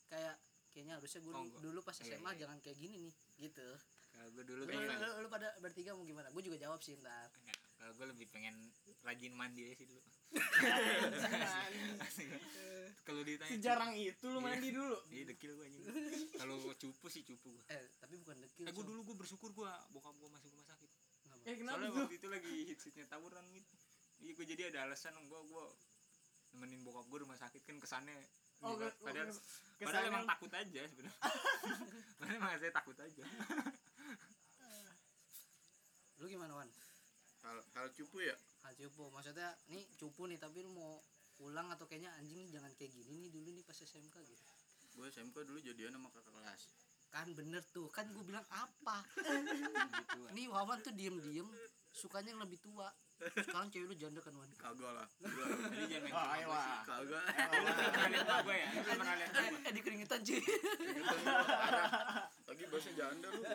kayak 0.07 0.37
kayaknya 0.71 1.01
harusnya 1.01 1.25
gue 1.25 1.33
Oh, 1.33 1.47
dulu 1.59 1.81
pas 1.81 1.97
Iya, 1.97 2.15
SMA 2.15 2.31
iya. 2.31 2.39
jangan 2.45 2.59
kayak 2.61 2.77
gini 2.77 2.97
nih 3.01 3.15
gitu. 3.41 3.69
Kalau 4.13 4.29
gue 4.33 4.45
dulu 4.45 4.63
lu, 4.65 4.71
lu, 4.71 4.93
lu- 4.93 5.17
lu 5.25 5.29
pada 5.29 5.49
bertiga 5.59 5.93
mau 5.93 6.05
gimana? 6.05 6.29
Gue 6.29 6.41
juga 6.41 6.57
jawab 6.57 6.81
sih 6.81 6.97
ntar. 6.97 7.33
Kalau 7.77 7.93
gue 7.93 8.07
lebih 8.07 8.29
pengen 8.29 8.55
rajin 9.03 9.33
mandi 9.33 9.65
aja 9.65 9.75
sih 9.75 9.89
dulu 9.89 10.01
kalau 13.03 13.23
ditanya 13.23 13.51
sejarang 13.53 13.93
itu 13.95 14.27
lu 14.27 14.37
Iya. 14.37 14.45
mandi 14.45 14.69
dulu. 14.71 14.97
Dia 15.07 15.23
dekil 15.25 15.51
gue 15.53 15.65
anjing. 15.65 15.85
Kalau 16.35 16.55
cupu 16.75 17.07
sih 17.07 17.23
cupu 17.23 17.49
gue 17.53 17.65
eh 17.69 17.87
tapi 17.97 18.15
bukan 18.17 18.37
dekil 18.41 18.65
eh 18.65 18.73
gue 18.73 18.85
dulu 18.85 19.01
gue 19.05 19.17
bersyukur 19.17 19.51
gue 19.53 19.71
bokap 19.91 20.15
gue 20.15 20.29
masuk 20.29 20.51
rumah 20.51 20.67
sakit. 20.67 20.91
Kenapa? 21.23 21.43
eh 21.45 21.55
kenapa 21.55 21.77
soalnya 21.79 22.01
waktu 22.01 22.17
itu 22.17 22.27
lagi 22.29 22.53
hits-hitsnya 22.67 23.07
tawuran 23.07 23.45
gitu. 23.49 23.75
Iya 24.19 24.33
gue 24.33 24.47
jadi 24.49 24.63
ada 24.69 24.79
alasan 24.85 25.15
gue 25.21 25.41
gue 25.41 25.65
nemenin 26.53 26.81
bokap 26.83 27.07
gue 27.07 27.19
rumah 27.21 27.37
sakit 27.37 27.63
kan 27.63 27.77
kesannya 27.77 28.17
Oh, 28.59 28.73
ke- 28.75 28.89
padahal 28.99 29.29
kes- 29.29 29.61
padahal 29.77 29.85
kesannya- 29.85 30.09
emang 30.11 30.25
takut 30.27 30.49
aja 30.51 30.81
sebenarnya. 30.83 31.21
Padahal 32.17 32.35
emang 32.35 32.51
saya 32.57 32.73
takut 32.73 32.97
aja. 32.97 33.25
Lu 36.17 36.25
gimana 36.27 36.53
wan? 36.55 36.69
Kalau 37.39 37.61
kalau 37.71 37.89
cupu 37.93 38.25
ya 38.25 38.33
cupu. 38.77 39.05
Maksudnya 39.11 39.49
nih 39.73 39.85
cupu 39.97 40.29
nih 40.29 40.39
tapi 40.39 40.61
lu 40.61 40.71
mau 40.73 41.01
ulang 41.45 41.69
atau 41.73 41.85
kayaknya 41.85 42.13
anjing 42.17 42.49
nih 42.49 42.53
jangan 42.57 42.73
kayak 42.77 42.93
gini 42.93 43.29
nih 43.29 43.31
dulu 43.33 43.49
nih 43.53 43.65
pas 43.65 43.77
SMK 43.77 44.17
gitu. 44.25 44.45
Gue 44.97 45.07
SMK 45.13 45.37
dulu 45.45 45.59
jadian 45.61 45.93
sama 45.97 46.09
kakak 46.13 46.33
kelas. 46.33 46.63
Kan 47.13 47.29
bener 47.37 47.63
tuh 47.73 47.89
kan 47.93 48.09
gue 48.13 48.25
bilang 48.25 48.45
apa? 48.53 49.05
Nih 50.37 50.51
Wawan 50.51 50.83
tuh 50.85 50.93
diem 50.93 51.17
diem 51.23 51.49
sukanya 51.93 52.37
yang 52.37 52.43
lebih 52.45 52.61
tua. 52.61 52.89
Sekarang 53.17 53.73
cewek 53.73 53.89
lu 53.89 53.97
janda 53.97 54.21
kan 54.21 54.37
Wan? 54.37 54.53
Kagak 54.61 54.93
lah. 54.93 55.09
Jadi 55.73 55.85
jangan 55.89 56.05
main 56.05 56.13
oh 56.13 56.27
ayo 56.37 56.47
wah 56.53 56.85
kagak. 56.85 57.25
Lu 57.25 57.73
pernah 57.73 58.09
lihat 58.13 58.29
gue 58.45 58.57
ya? 58.57 58.69
Pernah 58.85 59.15
lihat 59.17 59.31
eh, 59.33 59.49
eh 59.65 59.73
di 59.73 59.81
keringetan 59.81 60.21
cuy. 60.21 60.41
Lagi 62.45 62.65
bahasa 62.69 62.91
janda 62.93 63.29
lu. 63.33 63.43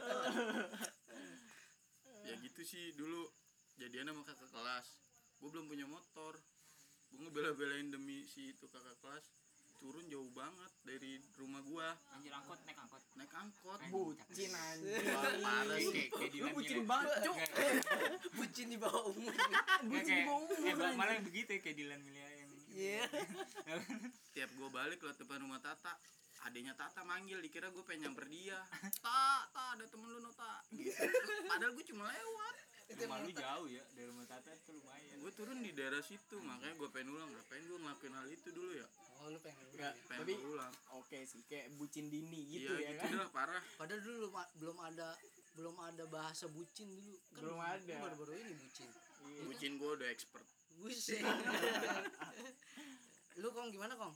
Ya 2.22 2.38
gitu 2.38 2.62
sih 2.64 2.96
dulu 2.96 3.28
jadian 3.76 4.08
sama 4.08 4.22
kakak 4.24 4.48
kelas 4.54 4.88
gue 5.42 5.50
belum 5.50 5.66
punya 5.66 5.90
motor. 5.90 6.38
Gue 7.10 7.20
ngebela-belain 7.20 7.90
demi 7.90 8.24
si 8.24 8.54
itu 8.54 8.70
kakak 8.70 8.96
kelas. 9.02 9.26
Turun 9.82 10.06
jauh 10.14 10.30
banget 10.38 10.70
dari 10.86 11.18
rumah 11.42 11.58
gua. 11.66 11.90
Anjir 12.14 12.30
angkot 12.30 12.62
naik 12.70 12.78
angkot. 12.78 13.02
Naik 13.18 13.34
angkot. 13.34 13.82
Bucin 13.90 14.54
anjing. 14.54 15.10
Wah, 15.10 15.34
parah 15.42 15.66
Kayak- 15.74 15.90
sih 15.90 16.06
kayak 16.14 16.32
lu 16.38 16.48
bucin 16.54 16.80
banget. 16.86 17.18
Cuk. 17.26 17.38
Bucin 18.38 18.68
di 18.70 18.78
bawah 18.78 19.04
umur. 19.10 19.34
Bucin 19.90 20.06
di 20.06 20.22
kayak 20.22 20.28
bawah 20.30 20.42
umur 20.46 20.58
eh 20.62 20.74
anjing. 20.78 20.94
malah 20.94 21.14
yang 21.18 21.26
begitu 21.26 21.50
ya 21.58 21.60
kayak 21.66 21.76
Dylan 21.82 22.02
Milia 22.06 22.30
yang 22.30 22.50
iya. 22.72 23.04
tiap 24.38 24.50
gue 24.54 24.70
balik 24.70 25.02
lewat 25.02 25.18
depan 25.18 25.42
rumah 25.42 25.58
Tata 25.58 25.98
adanya 26.42 26.74
Tata 26.78 27.02
manggil 27.02 27.42
dikira 27.42 27.74
gue 27.74 27.82
pengen 27.82 28.14
nyamper 28.14 28.30
dia. 28.30 28.62
Tak 29.02 29.44
tak 29.50 29.68
ada 29.78 29.86
temen 29.90 30.08
lu 30.10 30.22
nota 30.22 30.62
gitu. 30.74 30.94
padahal 31.50 31.74
gue 31.74 31.86
cuma 31.90 32.06
lewat 32.06 32.56
rumah 32.96 33.20
lu 33.22 33.32
jauh 33.32 33.68
ya 33.68 33.84
dari 33.96 34.08
rumah 34.10 34.26
Tata 34.28 34.52
itu 34.52 34.72
lumayan. 34.74 35.16
Gue 35.22 35.32
turun 35.34 35.58
di 35.62 35.72
daerah 35.72 36.02
situ 36.04 36.36
makanya 36.42 36.74
gue 36.76 36.90
pengen 36.92 37.10
ulang. 37.14 37.30
Ngapain 37.32 37.64
gue 37.64 37.80
ngelakuin 37.80 38.14
hal 38.16 38.28
itu 38.28 38.50
dulu 38.52 38.72
ya? 38.76 38.88
Oh 39.22 39.30
lu 39.30 39.40
pengen 39.40 39.66
ulang 39.70 39.78
ya? 39.78 39.92
pengen 40.10 40.22
tapi 40.26 40.34
ulang. 40.42 40.74
oke 40.98 41.20
sih 41.30 41.42
kayak 41.46 41.68
bucin 41.78 42.10
dini 42.10 42.42
gitu 42.50 42.74
iya 42.74 42.82
ya 42.82 42.90
gitu 42.98 43.06
kan? 43.06 43.22
dah 43.22 43.30
parah. 43.30 43.64
Padahal 43.78 44.02
dulu 44.02 44.26
belum 44.58 44.78
ada 44.82 45.08
belum 45.52 45.76
ada 45.78 46.04
bahasa 46.08 46.46
bucin 46.50 46.90
dulu. 46.90 47.16
Kan 47.32 47.40
Belum 47.44 47.60
ada. 47.62 47.96
baru-baru 48.02 48.32
ini 48.42 48.54
bucin. 48.58 48.90
Iya. 49.22 49.42
bucin 49.46 49.72
gue 49.78 49.92
udah 49.94 50.10
expert. 50.10 50.46
Buset 50.82 51.22
lu 53.42 53.48
kong 53.54 53.70
gimana 53.72 53.94
kong? 53.96 54.14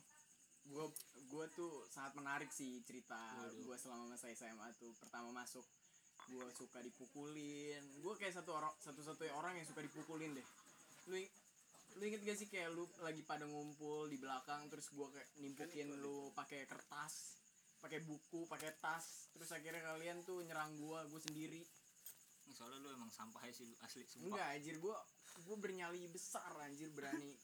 Gue 0.66 0.86
gue 1.26 1.46
tuh 1.54 1.86
sangat 1.90 2.14
menarik 2.18 2.50
sih 2.50 2.82
cerita 2.86 3.18
gue 3.54 3.78
selama 3.78 4.14
masa 4.14 4.30
SMA 4.34 4.66
tuh 4.78 4.94
pertama 4.98 5.30
masuk 5.34 5.66
gue 6.30 6.48
suka 6.56 6.80
dipukulin. 6.82 7.82
Gue 8.02 8.14
kayak 8.18 8.42
satu 8.42 8.58
orang 8.58 8.74
satu 8.82 9.02
satunya 9.02 9.34
orang 9.36 9.58
yang 9.58 9.68
suka 9.68 9.82
dipukulin 9.86 10.34
deh. 10.34 10.48
Lu 11.12 11.18
lu 11.96 12.04
inget 12.04 12.28
gak 12.28 12.36
sih 12.36 12.52
kayak 12.52 12.76
lu 12.76 12.84
lagi 13.00 13.24
pada 13.24 13.48
ngumpul 13.48 14.12
di 14.12 14.20
belakang 14.20 14.68
terus 14.68 14.92
gue 14.92 15.08
kayak 15.16 15.30
nimpukin 15.40 15.96
lu 15.96 16.28
pakai 16.36 16.68
kertas 16.68 17.40
pakai 17.80 18.04
buku 18.04 18.44
pakai 18.52 18.76
tas 18.84 19.32
terus 19.32 19.48
akhirnya 19.56 19.80
kalian 19.80 20.20
tuh 20.28 20.44
nyerang 20.44 20.76
gue 20.76 21.00
gue 21.12 21.22
sendiri. 21.24 21.62
Soalnya 22.56 22.80
lu 22.84 22.90
emang 22.96 23.12
sampah 23.12 23.42
aja 23.48 23.64
sih 23.64 23.72
asli 23.84 24.04
sumpah. 24.08 24.36
Enggak 24.36 24.48
anjir 24.60 24.76
gue 24.80 24.96
gue 25.36 25.58
bernyali 25.60 26.08
besar 26.12 26.52
anjir 26.64 26.92
berani 26.92 27.36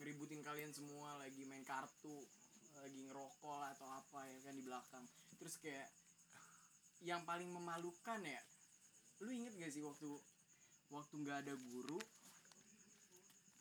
ngeributin 0.00 0.40
kalian 0.40 0.72
semua 0.72 1.16
lagi 1.20 1.44
main 1.44 1.64
kartu 1.64 2.24
lagi 2.80 3.00
ngerokok 3.04 3.62
atau 3.76 3.88
apa 3.88 4.24
ya 4.32 4.38
kan 4.48 4.54
di 4.56 4.64
belakang. 4.64 5.04
Terus 5.36 5.60
kayak 5.60 5.88
yang 7.00 7.24
paling 7.24 7.48
memalukan 7.48 8.20
ya? 8.20 8.42
Lu 9.20 9.32
inget 9.32 9.56
gak 9.56 9.72
sih 9.72 9.84
waktu 9.84 10.08
waktu 10.90 11.14
nggak 11.22 11.38
ada 11.46 11.54
guru 11.54 12.02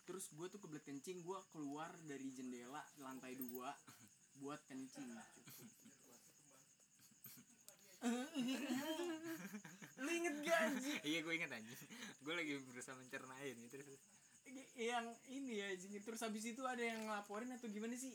terus 0.10 0.26
gue 0.34 0.50
tuh 0.50 0.58
kebelet 0.58 0.82
kencing 0.82 1.22
gue 1.22 1.40
keluar 1.54 1.94
dari 2.10 2.34
jendela 2.34 2.82
lantai 2.98 3.38
dua 3.38 3.70
buat 4.42 4.58
kencing. 4.66 5.06
Lu 10.02 10.10
inget 10.10 10.36
gak 10.42 10.60
anjir 10.66 10.98
iya 11.06 11.20
gue 11.22 11.34
inget 11.38 11.52
anjing. 11.54 11.78
Gue 12.26 12.34
lagi 12.34 12.58
berusaha 12.66 12.98
mencerna 12.98 13.38
ini 13.46 13.70
terus 13.70 13.86
yang 14.74 15.06
ini 15.30 15.62
ya 15.62 15.70
anjing. 15.70 15.94
terus 16.02 16.26
habis 16.26 16.42
itu 16.42 16.66
ada 16.66 16.82
yang 16.82 17.06
ngelaporin 17.06 17.54
atau 17.54 17.70
gimana 17.70 17.94
sih 17.94 18.10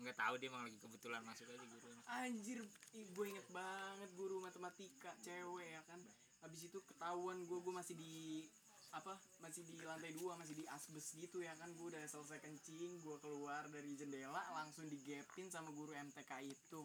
nggak 0.00 0.16
tahu 0.16 0.34
dia 0.40 0.48
emang 0.48 0.64
lagi 0.64 0.78
kebetulan 0.80 1.22
masuk 1.26 1.46
aja 1.46 1.60
gurunya 1.68 2.02
anjir 2.20 2.58
gue 2.92 3.26
inget 3.28 3.46
banget 3.48 4.10
guru 4.16 4.42
matematika 4.44 5.12
cewek 5.24 5.68
ya 5.68 5.82
kan? 5.88 6.00
Habis 6.44 6.68
itu 6.68 6.78
ketahuan 6.84 7.40
gue 7.48 7.58
gue 7.60 7.74
masih 7.74 7.94
di 7.96 8.44
apa 8.92 9.16
masih 9.40 9.64
di 9.64 9.80
lantai 9.80 10.12
dua 10.12 10.36
masih 10.36 10.52
di 10.52 10.64
asbes 10.68 11.16
gitu 11.16 11.40
ya 11.40 11.56
kan? 11.56 11.72
Gue 11.78 11.88
udah 11.88 12.02
selesai 12.04 12.42
kencing 12.44 13.00
gue 13.00 13.16
keluar 13.22 13.64
dari 13.72 13.96
jendela 13.96 14.42
langsung 14.52 14.84
digepin 14.92 15.48
sama 15.48 15.72
guru 15.72 15.96
MTK 15.96 16.44
itu. 16.44 16.84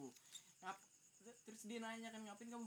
Ngap, 0.64 0.78
terus 1.44 1.62
dia 1.68 1.78
nanya 1.82 2.08
kan 2.08 2.24
ngapain 2.24 2.48
kamu? 2.48 2.66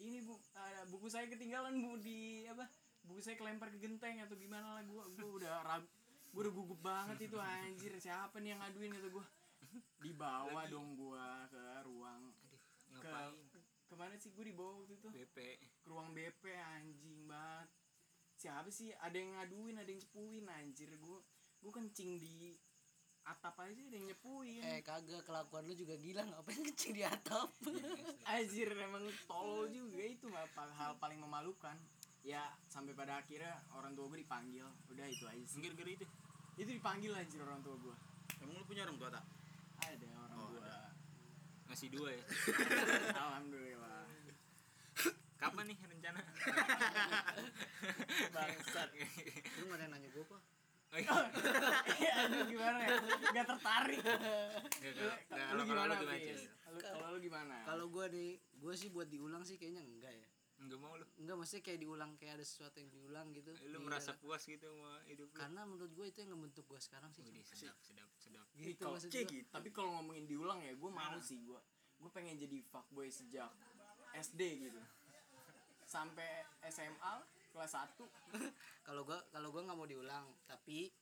Ini 0.00 0.24
bu 0.24 0.40
ada 0.56 0.88
buku 0.88 1.12
saya 1.12 1.28
ketinggalan 1.28 1.76
bu 1.84 2.00
di 2.00 2.48
apa 2.48 2.64
buku 3.04 3.20
saya 3.20 3.36
kelempar 3.36 3.68
ke 3.68 3.76
genteng 3.76 4.24
atau 4.24 4.36
gimana 4.40 4.80
lah 4.80 4.84
gue 4.88 5.02
gue 5.20 5.30
udah 5.44 5.60
rag 5.68 5.84
gue 6.30 6.40
udah 6.40 6.54
gugup 6.54 6.80
banget 6.80 7.28
itu 7.28 7.36
anjir. 7.36 7.92
Siapa 8.00 8.40
nih 8.40 8.56
yang 8.56 8.60
ngaduin? 8.64 8.96
gitu 8.96 9.20
gue 9.20 9.26
dibawa 10.04 10.66
dong 10.66 10.96
gue 10.96 11.26
ke 11.50 11.64
ruang. 11.86 12.22
Ke 13.00 13.06
ngapain? 13.06 13.34
ke 13.90 13.94
mana 13.98 14.14
sih 14.14 14.30
gue 14.30 14.44
dibawa 14.46 14.82
waktu 14.82 14.94
itu? 15.02 15.08
BP 15.10 15.36
ke 15.82 15.86
ruang 15.90 16.14
BP 16.14 16.42
anjing 16.54 17.26
banget. 17.26 17.68
Siapa 18.38 18.70
sih? 18.70 18.94
Ada 18.96 19.16
yang 19.18 19.34
ngaduin 19.36 19.76
ada 19.82 19.90
yang 19.90 20.00
cepuin 20.00 20.46
anjir. 20.46 20.90
Gue 20.96 21.18
gue 21.60 21.72
kencing 21.74 22.16
di 22.16 22.54
atap 23.26 23.58
aja 23.60 23.76
ada 23.76 23.96
yang 23.98 24.08
nyepuin. 24.08 24.62
Eh 24.64 24.80
kagak 24.80 25.26
kelakuan 25.26 25.66
lu 25.68 25.74
juga 25.76 25.98
gila. 25.98 26.22
Ngapain 26.24 26.62
kecil 26.72 26.96
di 26.96 27.04
atap? 27.04 27.52
Anjir 28.32 28.72
emang 28.80 29.04
tolol 29.28 29.68
juga 29.68 30.00
itu 30.00 30.26
hal 30.30 30.96
paling 30.96 31.20
memalukan? 31.20 31.76
Ya 32.24 32.48
sampai 32.72 32.96
pada 32.96 33.20
akhirnya 33.20 33.60
orang 33.76 33.92
tua 33.92 34.08
gue 34.08 34.24
dipanggil. 34.24 34.64
Udah 34.88 35.04
itu 35.04 35.24
aja 35.28 35.44
sih. 35.44 35.60
Itu. 35.60 36.06
itu 36.60 36.76
dipanggil 36.76 37.16
anjir 37.16 37.40
orang 37.40 37.64
tua 37.64 37.72
gue 37.80 37.96
emang 38.44 38.60
lu 38.60 38.64
punya 38.68 38.84
orang 38.84 39.00
tua 39.00 39.08
tak 39.08 39.24
ada 39.80 40.08
orang 40.12 40.38
Oh, 40.40 40.48
tua 40.52 40.92
Ngasih 41.70 41.88
dua 41.94 42.10
ya. 42.10 42.24
alhamdulillah. 43.30 44.02
Kapan 45.38 45.64
nih 45.70 45.78
rencana? 45.86 46.20
bangsat. 48.34 48.88
Lu 49.62 49.64
nggak 49.70 49.78
ada 49.78 49.86
nanya 49.94 50.10
gue 50.10 50.24
kok 50.26 50.42
Oh, 50.90 50.98
iya. 50.98 52.26
aduh 52.26 52.50
gimana 52.50 52.82
ya? 52.82 52.98
Nggak 53.30 53.46
tertarik. 53.46 54.02
Nggak, 54.02 55.16
nggak, 55.30 55.48
lu 55.54 55.62
kalau 55.62 55.62
gimana 55.62 55.94
kalau 56.82 57.08
lu 57.14 57.18
gimana? 57.22 57.54
Kalau 57.62 57.84
gue 57.86 58.04
nih 58.10 58.30
gue 58.58 58.74
sih 58.74 58.90
buat 58.90 59.06
diulang 59.06 59.46
sih 59.46 59.54
kayaknya 59.54 59.86
enggak 59.86 60.10
ya 60.10 60.26
Enggak 60.60 60.78
mau 60.78 60.92
lu. 60.92 61.06
enggak 61.16 61.36
maksudnya 61.36 61.62
kayak 61.62 61.80
diulang 61.80 62.10
kayak 62.14 62.32
ada 62.36 62.44
sesuatu 62.44 62.76
yang 62.76 62.90
diulang 62.90 63.26
gitu. 63.32 63.50
Lu 63.64 63.64
Iya. 63.72 63.78
merasa 63.80 64.12
puas 64.14 64.42
gitu 64.44 64.60
sama 64.62 64.92
hidup 65.04 65.26
lu. 65.26 65.38
karena 65.38 65.60
menurut 65.64 65.90
gue 65.90 66.06
itu 66.06 66.18
yang 66.20 66.30
ngebentuk 66.30 66.64
gue 66.66 66.78
sekarang 66.78 67.10
sih 67.10 67.22
Widih, 67.22 67.40
sedap, 67.42 67.76
sedap, 67.80 68.10
sedap. 68.14 68.46
Gitu 68.54 68.76
kalau- 68.78 68.94
maksud 68.94 69.08
Cek 69.08 69.24
gue 69.24 69.36
gitu. 69.38 69.48
Tapi 69.50 69.68
kalau 69.70 69.90
ngomongin 69.94 70.24
diulang 70.26 70.60
ya 70.60 70.72
gue 70.72 70.90
mau 70.90 71.16
sih 71.18 71.40
gue 71.40 71.60
gue 72.00 72.10
pengen 72.10 72.36
jadi 72.36 72.60
fuckboy 72.62 73.08
sejak 73.08 73.48
SD 74.14 74.40
gitu. 74.62 74.80
Sampai 75.82 76.28
SMA 76.64 77.12
kelas 77.50 77.72
1 77.74 78.06
kalau 78.86 79.02
gue 79.02 79.18
kalau 79.28 79.48
gue 79.50 79.60
nggak 79.60 79.74
mau 79.74 79.84
diulang 79.84 80.28
tapi 80.46 80.92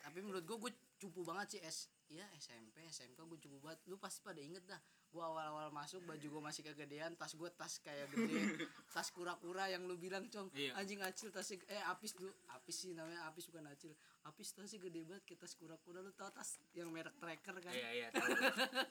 tapi 0.00 0.18
menurut 0.20 0.44
gue 0.44 0.56
gue 0.58 0.72
cupu 0.96 1.24
banget 1.24 1.46
sih 1.50 1.60
S 1.60 1.78
ya 2.08 2.28
SMP 2.34 2.84
SMK 2.86 3.18
gue 3.18 3.38
cupu 3.40 3.56
banget. 3.58 3.80
Lu 3.86 3.96
pasti 3.96 4.20
pada 4.20 4.38
inget 4.38 4.62
dah 4.64 4.78
gue 5.10 5.18
awal-awal 5.18 5.74
masuk 5.74 6.06
baju 6.06 6.22
gue 6.22 6.42
masih 6.42 6.62
kegedean 6.62 7.18
tas 7.18 7.34
gue 7.34 7.50
tas 7.50 7.82
kayak 7.82 8.06
gede 8.14 8.38
tas 8.94 9.10
kura-kura 9.10 9.66
yang 9.66 9.82
lu 9.84 9.98
bilang 9.98 10.30
cong 10.30 10.46
Iya. 10.54 10.78
anjing 10.78 11.02
acil 11.02 11.34
tasnya 11.34 11.58
eh 11.66 11.82
apis 11.82 12.14
dulu 12.14 12.30
apis 12.54 12.76
sih 12.78 12.94
namanya 12.94 13.26
apis 13.26 13.50
bukan 13.50 13.66
acil. 13.66 13.90
Apis 14.22 14.54
tasnya 14.54 14.78
gede 14.78 15.02
banget 15.02 15.26
kayak 15.26 15.42
tas 15.42 15.58
kura-kura 15.58 15.98
lu 15.98 16.14
tau 16.14 16.30
tas 16.30 16.62
yang 16.72 16.94
merek 16.94 17.16
tracker 17.18 17.58
kan? 17.58 17.72
Iya, 17.74 17.88
iya, 17.90 18.06
tahu. 18.14 18.30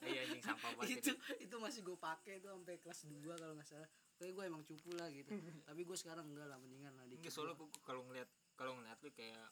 Iya, 0.03 0.19
anjing 0.27 0.43
sampah 0.43 0.71
banget 0.75 0.99
itu 0.99 1.11
itu 1.39 1.55
masih 1.55 1.79
gue 1.81 1.95
pakai 1.95 2.43
tuh 2.43 2.51
sampai 2.51 2.75
kelas 2.83 2.99
2 3.07 3.23
kalau 3.39 3.53
nggak 3.55 3.69
salah. 3.69 3.89
Kayak 4.19 4.31
gue 4.35 4.43
emang 4.43 4.63
cupu 4.67 4.91
lah 4.99 5.07
gitu. 5.07 5.31
Tapi 5.71 5.81
gue 5.87 5.97
sekarang 5.97 6.25
enggak 6.27 6.47
lah 6.51 6.59
mendingan 6.59 6.91
lah 6.99 7.05
dikit. 7.07 7.31
Soalnya 7.31 7.55
gua 7.55 7.71
gua 7.71 7.81
kalau 7.87 8.01
ngeliat 8.03 8.29
kalau 8.59 8.75
ngeliat 8.75 8.99
lu 8.99 9.11
kayak 9.15 9.47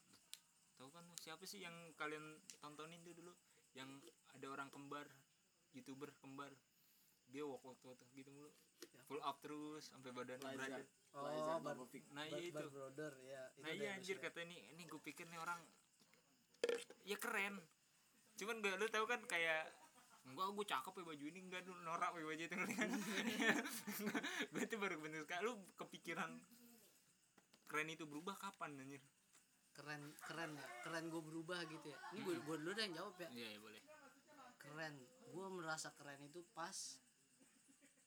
tahu 0.76 0.90
kan 0.92 1.06
siapa 1.16 1.48
sih 1.48 1.64
yang 1.64 1.74
kalian 1.96 2.26
tontonin 2.60 3.00
tuh 3.02 3.16
dulu? 3.16 3.32
Yang 3.72 4.04
ada 4.34 4.48
orang 4.52 4.68
kembar 4.68 5.08
youtuber 5.78 6.10
kembar. 6.18 6.50
Dia 7.28 7.44
walk 7.44 7.62
walk 7.62 7.82
walk 7.84 8.00
gitu 8.12 8.30
mulu. 8.30 8.50
Full 9.06 9.22
up 9.22 9.38
terus 9.40 9.88
sampai 9.88 10.12
badannya 10.12 10.44
Lazar 10.44 10.84
berat 10.84 10.88
Oh, 11.16 11.24
Lazar 11.24 11.58
bar- 11.64 11.80
nah 12.12 12.24
iya 12.28 12.38
itu. 12.44 12.60
brother 12.70 13.14
ya 13.24 13.42
itu 13.50 13.64
nah 13.64 13.72
iya 13.72 13.90
anjir 13.96 14.18
kata 14.20 14.44
ini 14.44 14.60
ini 14.70 14.84
gue 14.84 15.00
pikir 15.00 15.26
nih 15.26 15.40
orang 15.40 15.58
ya 17.04 17.16
keren. 17.16 17.56
Cuman 18.36 18.60
gak 18.60 18.76
lu 18.76 18.86
tahu 18.88 19.06
kan 19.06 19.24
kayak 19.24 19.72
enggak 20.28 20.48
gue 20.52 20.66
cakep 20.68 20.94
ya 20.94 21.04
baju 21.06 21.24
ini 21.26 21.40
enggak 21.42 21.62
norak 21.82 22.12
ya 22.12 22.26
baju 22.26 22.44
itu. 22.44 22.56
Kan 22.76 22.92
gue 24.52 24.64
tuh 24.68 24.78
baru 24.78 24.96
bener 25.00 25.24
sekali. 25.24 25.42
Lu 25.42 25.54
kepikiran 25.74 26.32
keren 27.66 27.88
itu 27.88 28.04
berubah 28.04 28.36
kapan 28.36 28.76
anjir? 28.78 29.02
Keren 29.72 30.12
keren 30.20 30.52
ya 30.54 30.68
keren 30.84 31.08
gue 31.08 31.22
berubah 31.24 31.64
gitu 31.66 31.88
ya. 31.88 31.98
Ini 32.12 32.20
gue 32.22 32.36
gue 32.38 32.56
dulu 32.60 32.72
deh 32.72 32.84
yang 32.84 32.96
jawab 33.00 33.16
ya. 33.18 33.30
Iya 33.32 33.48
iya 33.56 33.60
boleh 33.60 33.82
keren. 34.68 34.94
Gue 35.32 35.48
merasa 35.48 35.90
keren 35.96 36.20
itu 36.28 36.44
pas 36.52 36.76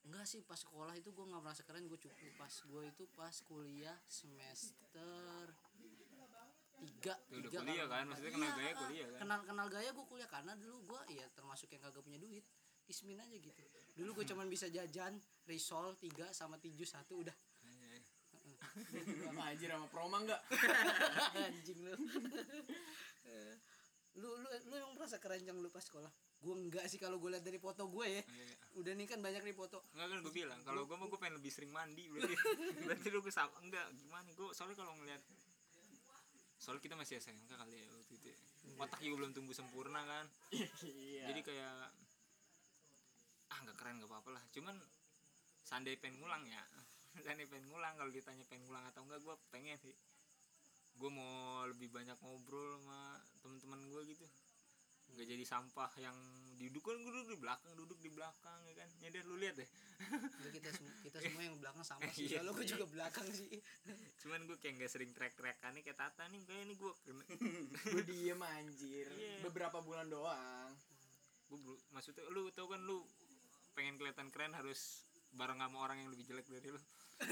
enggak 0.01 0.25
sih 0.25 0.41
pas 0.41 0.57
sekolah 0.57 0.97
itu 0.97 1.13
gue 1.13 1.25
nggak 1.29 1.43
merasa 1.45 1.63
keren 1.65 1.89
gue 1.89 1.97
cukup. 1.97 2.33
Pas 2.37 2.53
gue 2.53 2.83
itu 2.89 3.05
pas 3.17 3.35
kuliah 3.49 3.97
semester 4.05 5.49
tiga 6.81 7.13
udah 7.29 7.51
tiga 7.53 7.61
kuliah 7.61 7.87
kan? 7.93 8.05
maksudnya 8.09 8.33
kenal 8.33 8.49
Iya, 8.49 8.57
gaya 8.57 8.73
kuliah 8.73 9.07
kan? 9.13 9.19
Kenal 9.21 9.41
kenal 9.45 9.67
gaya 9.69 9.91
gue 9.93 10.07
kuliah 10.09 10.29
karena 10.33 10.53
dulu 10.57 10.77
gue 10.89 11.01
ya 11.21 11.27
termasuk 11.37 11.69
yang 11.73 11.83
kagak 11.85 12.05
punya 12.05 12.21
duit. 12.21 12.45
Ismin 12.91 13.23
aja 13.23 13.37
gitu. 13.39 13.63
Dulu 13.95 14.11
gue 14.19 14.25
cuman 14.35 14.51
bisa 14.51 14.67
jajan 14.67 15.15
risol 15.47 15.95
tiga 16.01 16.33
sama 16.35 16.59
tinju 16.59 16.83
satu 16.83 17.23
udah. 17.23 17.37
Sama 19.31 19.43
anjir 19.53 19.71
sama 19.71 19.87
proma 19.93 20.25
enggak 20.25 20.41
anjing 21.49 21.81
lu. 21.87 21.95
Lu 24.19 24.27
lu 24.27 24.49
lu 24.67 24.75
emang 24.75 24.99
merasa 24.99 25.23
keren 25.23 25.39
yang 25.47 25.55
lu 25.63 25.71
pas 25.71 25.87
sekolah 25.87 26.11
gue 26.41 26.55
enggak 26.57 26.85
sih 26.89 26.97
kalau 26.97 27.21
gue 27.21 27.31
lihat 27.37 27.45
dari 27.45 27.61
foto 27.61 27.85
gue 27.85 28.07
ya. 28.09 28.23
Iya, 28.25 28.25
iya. 28.25 28.55
udah 28.81 28.93
nih 28.97 29.07
kan 29.07 29.19
banyak 29.21 29.43
nih 29.45 29.57
foto. 29.57 29.85
Enggak 29.93 30.09
kan 30.09 30.19
gue 30.25 30.35
bilang 30.35 30.61
kalau 30.65 30.89
gue 30.89 30.97
mau 30.97 31.07
gue 31.13 31.21
pengen 31.21 31.37
lebih 31.37 31.53
sering 31.53 31.69
mandi 31.69 32.09
berarti 32.09 32.35
berarti 32.89 33.07
lu 33.13 33.21
gue 33.21 33.35
sama 33.35 33.53
enggak 33.61 33.85
gimana 34.01 34.29
gue 34.33 34.49
soalnya 34.57 34.77
kalau 34.81 34.97
ngeliat 34.97 35.21
soalnya 36.61 36.85
kita 36.85 36.97
masih 36.97 37.17
SMK 37.21 37.57
kali 37.57 37.77
ya 37.77 37.89
waktu 37.89 38.13
itu 38.21 38.27
ya. 38.33 38.39
otak 38.81 39.01
juga 39.01 39.15
belum 39.25 39.33
tumbuh 39.37 39.57
sempurna 39.57 40.01
kan. 40.05 40.25
Iya. 40.53 41.29
Jadi 41.29 41.41
kayak 41.45 41.77
ah 43.51 43.59
nggak 43.61 43.77
keren 43.77 44.01
nggak 44.01 44.09
apa-apa 44.09 44.31
lah. 44.41 44.45
Cuman 44.53 44.77
sandai 45.61 46.01
pengen 46.01 46.25
ngulang 46.25 46.45
ya. 46.49 46.65
Sandai 47.27 47.45
pengen 47.45 47.69
ngulang 47.69 47.99
kalau 48.01 48.09
ditanya 48.09 48.47
pengen 48.49 48.65
ngulang 48.65 48.85
atau 48.89 49.05
enggak 49.05 49.21
gue 49.21 49.35
pengen 49.53 49.77
sih. 49.77 49.93
Gue 50.97 51.11
mau 51.13 51.65
lebih 51.69 51.93
banyak 51.93 52.17
ngobrol 52.25 52.81
sama 52.81 53.21
teman-teman 53.45 53.81
gue 53.93 54.03
gitu 54.09 54.25
nggak 55.17 55.27
jadi 55.27 55.45
sampah 55.45 55.91
yang 56.01 56.17
duduk 56.61 56.83
kan 56.85 56.97
gue 57.01 57.09
duduk 57.09 57.29
di 57.33 57.39
belakang 57.41 57.73
duduk 57.73 57.99
di 58.05 58.11
belakang 58.13 58.61
ya 58.69 58.75
kan? 58.85 58.89
Nyadar 59.01 59.25
lu 59.25 59.37
lihat 59.41 59.57
deh. 59.57 59.69
Udah 60.13 60.53
kita 60.53 60.69
semua 60.77 60.93
kita 61.01 61.19
semua 61.25 61.43
yang 61.45 61.57
belakang 61.57 61.85
sama 61.85 62.05
sih. 62.13 62.29
Iya. 62.29 62.45
kalau 62.45 62.53
gue 62.53 62.67
juga 62.69 62.87
belakang 62.89 63.29
sih. 63.33 63.49
Cuman 64.21 64.41
gue 64.45 64.57
kayak 64.61 64.75
nggak 64.77 64.91
sering 64.93 65.11
trek 65.17 65.33
trekan 65.41 65.73
nih 65.73 65.83
kayak 65.89 65.99
Tata 65.99 66.25
nih 66.29 66.43
kayak 66.45 66.63
ini 66.69 66.75
gue 66.77 66.93
kena. 67.05 67.25
Gue 67.97 68.03
diem 68.05 68.41
anjir. 68.41 69.09
Iya. 69.09 69.41
beberapa 69.49 69.81
bulan 69.81 70.13
doang. 70.13 70.71
Gue 71.49 71.59
maksudnya 71.97 72.29
lu 72.29 72.53
tau 72.53 72.69
kan 72.69 72.81
lu 72.85 73.01
pengen 73.73 73.97
kelihatan 73.97 74.29
keren 74.29 74.53
harus 74.53 75.09
bareng 75.33 75.63
sama 75.63 75.81
orang 75.81 76.05
yang 76.05 76.13
lebih 76.13 76.29
jelek 76.29 76.45
dari 76.51 76.69
lu. 76.69 76.81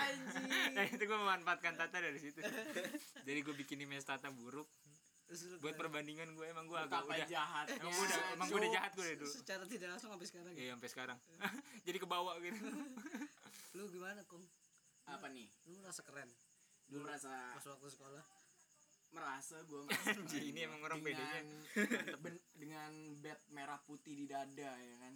Anjir 0.00 0.72
nah 0.72 0.84
itu 0.88 1.04
gue 1.04 1.18
memanfaatkan 1.20 1.76
Tata 1.76 2.00
dari 2.00 2.20
situ. 2.20 2.40
Jadi 3.24 3.38
gue 3.40 3.54
bikin 3.56 3.80
image 3.84 4.04
Tata 4.04 4.28
buruk 4.28 4.68
buat 5.58 5.74
perbandingan 5.74 6.28
gue 6.32 6.46
emang 6.46 6.64
gue 6.64 6.78
agak 6.78 7.02
udah. 7.02 7.26
jahatnya. 7.26 7.76
Emang 7.76 7.92
gue 7.92 8.04
udah 8.04 8.20
emang 8.32 8.46
gue 8.46 8.58
udah 8.58 8.72
jahat 8.72 8.92
gue 8.92 9.06
dulu. 9.16 9.32
Secara 9.32 9.62
tidak 9.64 9.88
langsung 9.90 10.10
sampai 10.10 10.28
sekarang 10.28 10.52
ya. 10.52 10.60
iya 10.60 10.70
sampai 10.72 10.90
sekarang. 10.90 11.18
Jadi 11.86 11.98
kebawa 11.98 12.32
gitu. 12.38 12.62
Lu 13.76 13.84
gimana 13.88 14.20
kong 14.24 14.44
apa 15.04 15.26
nih? 15.28 15.50
Lu 15.66 15.76
merasa 15.78 16.00
keren? 16.00 16.30
Gue 16.86 17.00
merasa 17.00 17.30
pas 17.52 17.66
waktu 17.66 17.88
sekolah? 17.90 18.24
Merasa 19.08 19.56
gue 19.62 19.80
merasa 19.82 20.18
ini 20.50 20.60
emang 20.62 20.80
orang 20.80 21.00
dengan, 21.00 21.44
ben- 22.20 22.44
dengan 22.52 22.90
bed 23.16 23.40
merah 23.48 23.78
putih 23.80 24.14
di 24.14 24.26
dada 24.26 24.72
ya 24.76 24.96
kan? 25.00 25.14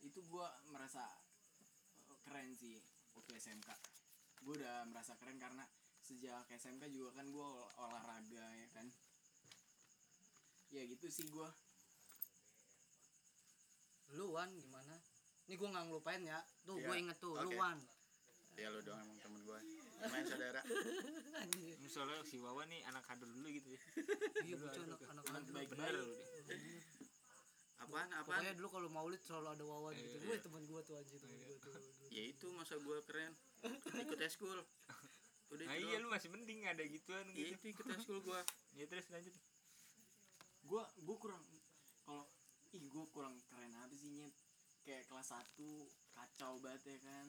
Itu 0.00 0.20
gue 0.22 0.46
merasa 0.66 1.04
eh, 2.08 2.18
keren 2.22 2.52
sih 2.52 2.80
waktu 3.12 3.32
SMK 3.34 3.68
gue 4.38 4.54
udah 4.54 4.84
merasa 4.86 5.16
keren 5.16 5.36
karena 5.36 5.64
sejak 5.98 6.46
SMK 6.46 6.86
juga 6.88 7.10
kan 7.14 7.26
gue 7.26 7.40
ol- 7.42 7.72
olahraga 7.78 8.46
ya 8.54 8.68
kan 8.70 8.86
ya 10.74 10.82
gitu 10.84 11.06
sih 11.08 11.26
gue 11.30 11.48
lu 14.16 14.32
wan 14.32 14.48
gimana? 14.56 14.96
Ini 15.46 15.54
gue 15.60 15.68
nggak 15.68 15.84
ngelupain 15.90 16.22
ya. 16.24 16.40
Tuh 16.64 16.78
Iya, 16.80 16.86
gue 16.88 16.94
inget 16.96 17.18
tuh 17.20 17.34
lu 17.36 17.50
oke. 17.52 17.58
wan 17.58 17.78
ya 18.56 18.72
lu 18.72 18.80
doang 18.80 19.04
emang 19.04 19.20
temen 19.20 19.40
gue 19.44 19.58
main 20.08 20.24
saudara. 20.24 20.60
Anjir. 21.44 21.76
soalnya 21.92 22.24
si 22.24 22.40
Wawa 22.40 22.64
nih 22.64 22.80
anak 22.88 23.04
hadir 23.04 23.28
dulu 23.28 23.48
gitu 23.52 23.68
ya. 23.68 23.80
Iya 24.48 24.54
bocah 24.56 24.82
anak 24.88 25.00
anak 25.12 25.24
anak 25.28 25.42
baik 25.52 25.68
bener. 25.76 25.92
baik 25.92 26.00
lu 26.00 26.16
deh 26.48 26.60
apaan 27.76 28.08
apaan? 28.16 28.40
Pokoknya 28.40 28.52
dulu 28.56 28.68
kalau 28.72 28.88
maulid 28.88 29.20
selalu 29.20 29.48
ada 29.52 29.64
wawan 29.68 29.92
gitu. 29.92 30.16
Iya. 30.16 30.24
gue 30.24 30.36
teman 30.40 30.62
gue 30.64 30.80
tuh 30.88 30.94
anjir 30.96 31.18
teman 31.20 31.38
gue 31.44 31.56
tuh 31.60 31.72
ya 32.08 32.22
itu 32.32 32.46
masa 32.56 32.74
gue 32.80 32.96
keren. 33.04 33.32
Ikut 34.00 34.20
eskul 34.24 34.56
udah 35.52 35.64
nah 35.70 35.78
iya 35.78 35.96
lu 36.02 36.10
masih 36.10 36.28
mending 36.34 36.66
ada 36.66 36.82
gituan 36.82 37.22
iya 37.38 37.54
gitu. 37.54 37.70
itu 37.70 37.78
ikut 37.78 37.86
eskul 37.94 38.18
gue 38.18 38.40
ya 38.74 38.84
terus 38.90 39.06
lanjut 39.14 39.30
gue 40.66 40.82
gue 41.06 41.16
kurang 41.16 41.42
kalau 42.02 42.26
ih 42.74 42.84
gue 42.90 43.04
kurang 43.14 43.34
keren 43.48 43.72
apa 43.78 43.94
sih 43.94 44.10
nyet? 44.10 44.34
Kayak 44.82 45.06
kelas 45.10 45.30
1 45.34 45.58
kacau 46.14 46.52
banget 46.62 46.82
ya 46.86 46.98
kan? 47.06 47.26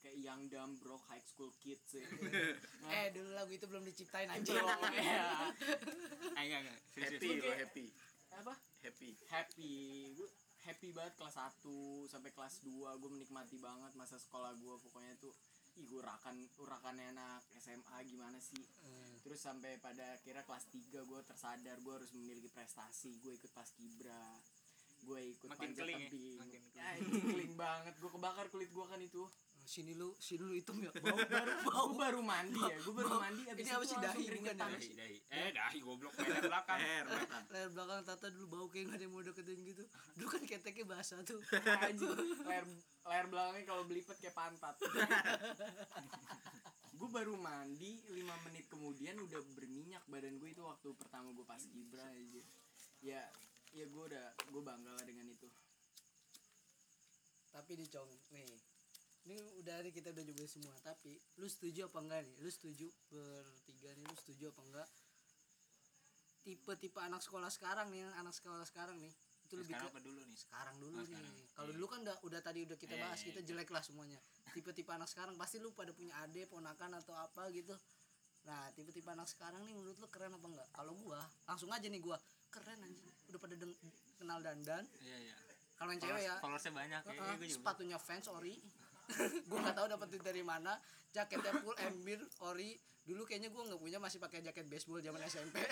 Kayak 0.00 0.16
young 0.22 0.42
dumb 0.52 0.72
broke 0.80 1.04
high 1.08 1.24
school 1.24 1.50
kids 1.60 1.96
ya. 1.96 2.06
Nah, 2.84 2.92
eh 3.00 3.06
dulu 3.12 3.32
lagu 3.32 3.52
itu 3.52 3.66
belum 3.66 3.84
diciptain 3.84 4.28
bro, 4.44 4.64
ya. 4.96 5.50
ah 6.36 6.42
enggak 6.44 6.60
enggak. 6.64 6.80
Happy 7.00 7.28
lo 7.40 7.52
happy. 7.52 7.86
Apa? 8.36 8.54
Happy. 8.84 9.10
Happy. 9.32 9.72
Gue 10.14 10.28
happy 10.66 10.90
banget 10.90 11.14
kelas 11.14 11.36
1 11.38 12.10
sampai 12.10 12.30
kelas 12.34 12.60
2 12.66 13.00
gue 13.00 13.10
menikmati 13.10 13.56
banget 13.62 13.94
masa 13.94 14.18
sekolah 14.18 14.50
gue 14.58 14.74
pokoknya 14.82 15.14
tuh 15.22 15.30
ih 15.78 15.86
gue 15.86 16.00
urakan 16.02 16.48
urakannya 16.58 17.14
anak 17.14 17.44
SMA 17.60 17.96
gimana 18.08 18.38
sih? 18.42 18.64
Hmm. 18.82 19.05
Terus 19.36 19.52
sampai 19.52 19.76
pada 19.84 20.16
akhirnya 20.16 20.48
kelas 20.48 20.64
3 20.72 20.96
gue 20.96 21.20
tersadar 21.28 21.76
gue 21.76 21.92
harus 21.92 22.08
memiliki 22.16 22.48
prestasi. 22.48 23.20
Gue 23.20 23.36
ikut 23.36 23.52
pas 23.52 23.68
kibra. 23.68 24.32
Gue 25.04 25.36
ikut 25.36 25.52
Makin 25.52 25.76
panjat 25.76 25.84
keling 25.84 26.00
ya? 26.00 26.08
tebing. 26.08 26.40
Makin 26.40 26.62
keling. 26.72 26.80
ya, 26.80 26.88
itu 26.96 27.16
keling 27.20 27.52
banget. 27.52 27.94
Gue 28.00 28.10
kebakar 28.16 28.48
kulit 28.48 28.72
gue 28.72 28.84
kan 28.88 28.96
itu. 28.96 29.28
Sini 29.60 29.92
lu 29.92 30.16
sini 30.16 30.40
lu 30.40 30.56
hitam 30.56 30.80
ya. 30.80 30.88
Bau 31.04 31.20
baru 31.20 31.52
bau. 31.68 31.88
baru 32.00 32.20
mandi 32.24 32.56
ya. 32.64 32.80
Gue 32.80 32.94
baru 32.96 33.12
mandi 33.20 33.42
abis 33.44 33.60
Ini 33.60 33.68
itu 33.68 33.76
apa 33.76 33.84
sih, 33.84 33.96
dahi? 34.00 34.24
bukan 34.24 34.56
ya? 34.56 34.64
dahi 34.64 34.88
dahi. 34.96 35.16
Eh 35.28 35.50
dahi 35.52 35.78
goblok. 35.84 36.12
Leher 36.16 36.40
belakang. 36.48 36.78
Leher 36.80 37.04
belakang. 37.04 37.44
leher 37.52 37.68
belakang 37.76 38.00
tata 38.08 38.26
dulu 38.32 38.46
bau 38.48 38.66
kayak 38.72 38.88
gak 38.88 38.96
ada 38.96 39.04
yang 39.04 39.12
mau 39.12 39.20
deketin 39.20 39.60
gitu. 39.68 39.84
Dulu 40.16 40.28
kan 40.32 40.42
keteknya 40.48 40.84
basah 40.88 41.20
tuh. 41.28 41.44
Leher 41.52 42.64
leher 43.04 43.26
belakangnya 43.28 43.64
kalau 43.68 43.84
belipet 43.84 44.16
kayak 44.16 44.32
pantat 44.32 44.80
gue 47.06 47.22
baru 47.22 47.38
mandi 47.38 48.02
5 48.10 48.18
menit 48.50 48.66
kemudian 48.66 49.14
udah 49.22 49.38
berminyak 49.54 50.02
badan 50.10 50.42
gue 50.42 50.50
itu 50.50 50.58
waktu 50.58 50.90
pertama 50.98 51.30
gue 51.30 51.46
pas 51.46 51.62
gibra 51.70 52.02
aja. 52.02 52.42
Ya 52.98 53.22
ya 53.70 53.86
gue 53.86 54.04
udah 54.10 54.34
gue 54.34 54.58
bangga 54.66 54.90
lah 54.90 55.06
dengan 55.06 55.30
itu. 55.30 55.46
Tapi 57.54 57.78
di 57.78 57.86
cong 57.86 58.10
nih. 58.34 58.58
Ini 59.22 59.38
udah 59.62 59.86
nih 59.86 59.94
kita 59.94 60.10
udah 60.10 60.24
coba 60.34 60.44
semua 60.50 60.74
tapi 60.82 61.14
lu 61.38 61.46
setuju 61.46 61.86
apa 61.86 62.02
enggak 62.02 62.26
nih? 62.26 62.34
Lu 62.42 62.50
setuju 62.50 62.90
bertiga 63.06 63.90
nih 63.94 64.06
lu 64.10 64.16
setuju 64.18 64.44
apa 64.50 64.62
enggak? 64.66 64.88
Tipe-tipe 66.42 66.98
anak 66.98 67.22
sekolah 67.22 67.54
sekarang 67.54 67.86
nih 67.94 68.02
anak 68.18 68.34
sekolah 68.34 68.66
sekarang 68.66 68.98
nih 68.98 69.14
itu 69.46 69.54
lebih 69.56 69.72
sekarang 69.72 69.86
ke 69.86 69.94
apa 69.94 70.00
dulu 70.02 70.20
nih? 70.20 70.36
Sekarang 70.36 70.74
dulu 70.76 70.96
Oh, 70.96 71.06
nih 71.06 71.22
kalau 71.52 71.66
Iya. 71.66 71.74
dulu 71.74 71.86
kan 71.86 71.98
udah 72.02 72.16
udah 72.20 72.40
tadi 72.42 72.60
udah 72.62 72.76
kita 72.76 72.94
Iya, 72.94 73.02
bahas 73.02 73.18
iya, 73.18 73.26
kita 73.26 73.40
iya. 73.40 73.46
jelek 73.46 73.68
lah 73.70 73.82
semuanya. 73.82 74.18
Tipe-tipe 74.50 74.90
anak 74.90 75.08
sekarang 75.08 75.34
pasti 75.36 75.56
lu 75.56 75.70
pada 75.70 75.90
punya 75.90 76.12
adik 76.20 76.46
ponakan 76.46 76.90
atau 76.96 77.14
apa 77.14 77.46
gitu. 77.50 77.72
Nah 78.42 78.70
tipe-tipe 78.72 79.06
anak 79.06 79.26
sekarang 79.26 79.62
nih 79.62 79.72
menurut 79.72 79.96
lu 79.96 80.06
keren 80.06 80.30
apa 80.30 80.46
enggak? 80.46 80.68
Kalau 80.72 80.92
gua 80.96 81.18
langsung 81.44 81.70
aja 81.70 81.86
nih 81.86 81.98
gua. 81.98 82.18
Keren 82.48 82.78
anjing. 82.80 83.06
Udah 83.26 83.38
pada 83.38 83.54
deng- 83.54 83.78
kenal 84.16 84.38
dandan. 84.40 84.84
Iya 84.98 85.16
iya. 85.20 85.36
Kalau 85.76 85.92
yang 85.92 86.00
cewek 86.00 86.22
ya. 86.24 86.34
followersnya 86.40 86.72
banyak 86.72 87.00
ya, 87.04 87.12
gue 87.36 87.36
juga. 87.44 87.52
sepatunya 87.52 87.98
fans 88.00 88.26
ori 88.28 88.56
gue 89.40 89.58
nggak 89.58 89.76
tahu 89.76 89.86
dapetin 89.88 90.22
dari 90.22 90.42
mana. 90.42 90.76
Jaketnya 91.10 91.52
full 91.58 91.76
embir 91.80 92.20
ori. 92.42 92.74
Dulu 93.06 93.22
kayaknya 93.22 93.48
gue 93.48 93.62
nggak 93.62 93.78
punya 93.78 94.02
masih 94.02 94.18
pakai 94.18 94.42
jaket 94.42 94.66
baseball 94.66 94.98
zaman 94.98 95.22
SMP 95.24 95.62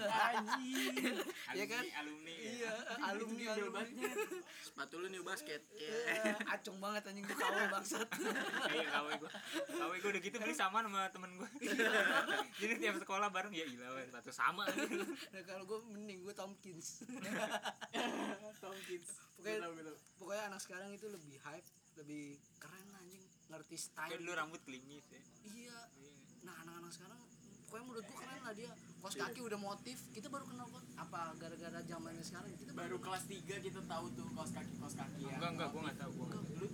anjing. 0.00 1.20
Iya 1.52 1.64
kan? 1.68 1.84
alumni 2.00 2.32
ya. 2.32 2.48
iya 2.48 2.72
alumni 3.04 3.44
alumni. 3.52 3.76
Banget 3.84 4.16
sepatu 4.64 4.94
lu 4.96 5.12
new 5.12 5.20
basket. 5.20 5.60
Iya, 5.68 6.32
acung 6.48 6.80
banget 6.80 7.04
anjing 7.04 7.28
gue 7.28 7.36
kawin 7.36 7.68
bangsat. 7.68 8.08
Iya 8.72 8.86
kawe 8.88 9.12
gue 9.20 9.30
kawe 9.68 9.94
gue 10.00 10.10
udah 10.16 10.22
gitu 10.24 10.36
beli 10.40 10.56
sama 10.56 10.80
sama 10.80 11.12
temen 11.12 11.28
gue 11.36 11.48
jadi 12.56 12.74
tiap 12.80 12.96
sekolah 13.04 13.28
bareng 13.28 13.52
ya 13.52 13.68
weh, 13.68 14.08
sepatu 14.08 14.32
sama. 14.32 14.64
Nah 14.64 15.42
kalau 15.44 15.68
gue 15.68 15.78
mending 15.92 16.24
gue 16.24 16.32
Tomkins. 16.32 17.04
Tom 18.64 18.76
Kids 18.88 19.12
Pokoknya- 19.36 19.92
pokoknya 20.18 20.42
anak 20.50 20.60
sekarang 20.64 20.90
itu 20.90 21.04
lebih 21.06 21.36
hype 21.44 21.68
lebih 21.98 22.38
keren 22.62 22.86
anjing 22.94 23.24
ngerti 23.50 23.76
style. 23.76 24.10
Kayak 24.10 24.20
dulu 24.22 24.32
rambut 24.38 24.60
klimis 24.62 25.06
ya. 25.10 25.22
Iya. 25.50 25.78
Nah 26.46 26.54
anak-anak 26.62 26.92
sekarang 26.94 27.20
pokoknya 27.68 27.84
menurut 27.84 28.04
gue 28.06 28.16
keren 28.22 28.40
lah 28.46 28.54
dia. 28.54 28.72
Kos 28.98 29.14
kaki 29.14 29.40
udah 29.42 29.58
motif 29.58 29.96
kita 30.14 30.26
baru 30.30 30.44
kenal 30.46 30.66
kok. 30.70 30.82
Apa 30.94 31.34
gara-gara 31.36 31.78
zamannya 31.82 32.24
sekarang 32.24 32.50
kita 32.54 32.70
baru 32.74 32.96
kelas 33.02 33.24
3 33.26 33.66
kita 33.66 33.80
tahu 33.82 34.06
tuh 34.14 34.26
kaos 34.34 34.50
kaki 34.54 34.72
kaos 34.78 34.94
kaki 34.94 35.22
ya. 35.26 35.36
Enggak 35.42 35.50
enggak 35.58 35.68
gue 35.74 35.80
nggak 35.82 35.98
tahu 35.98 36.10
gue 36.14 36.26
nggak 36.26 36.42
tahu. 36.46 36.54
lu 36.54 36.66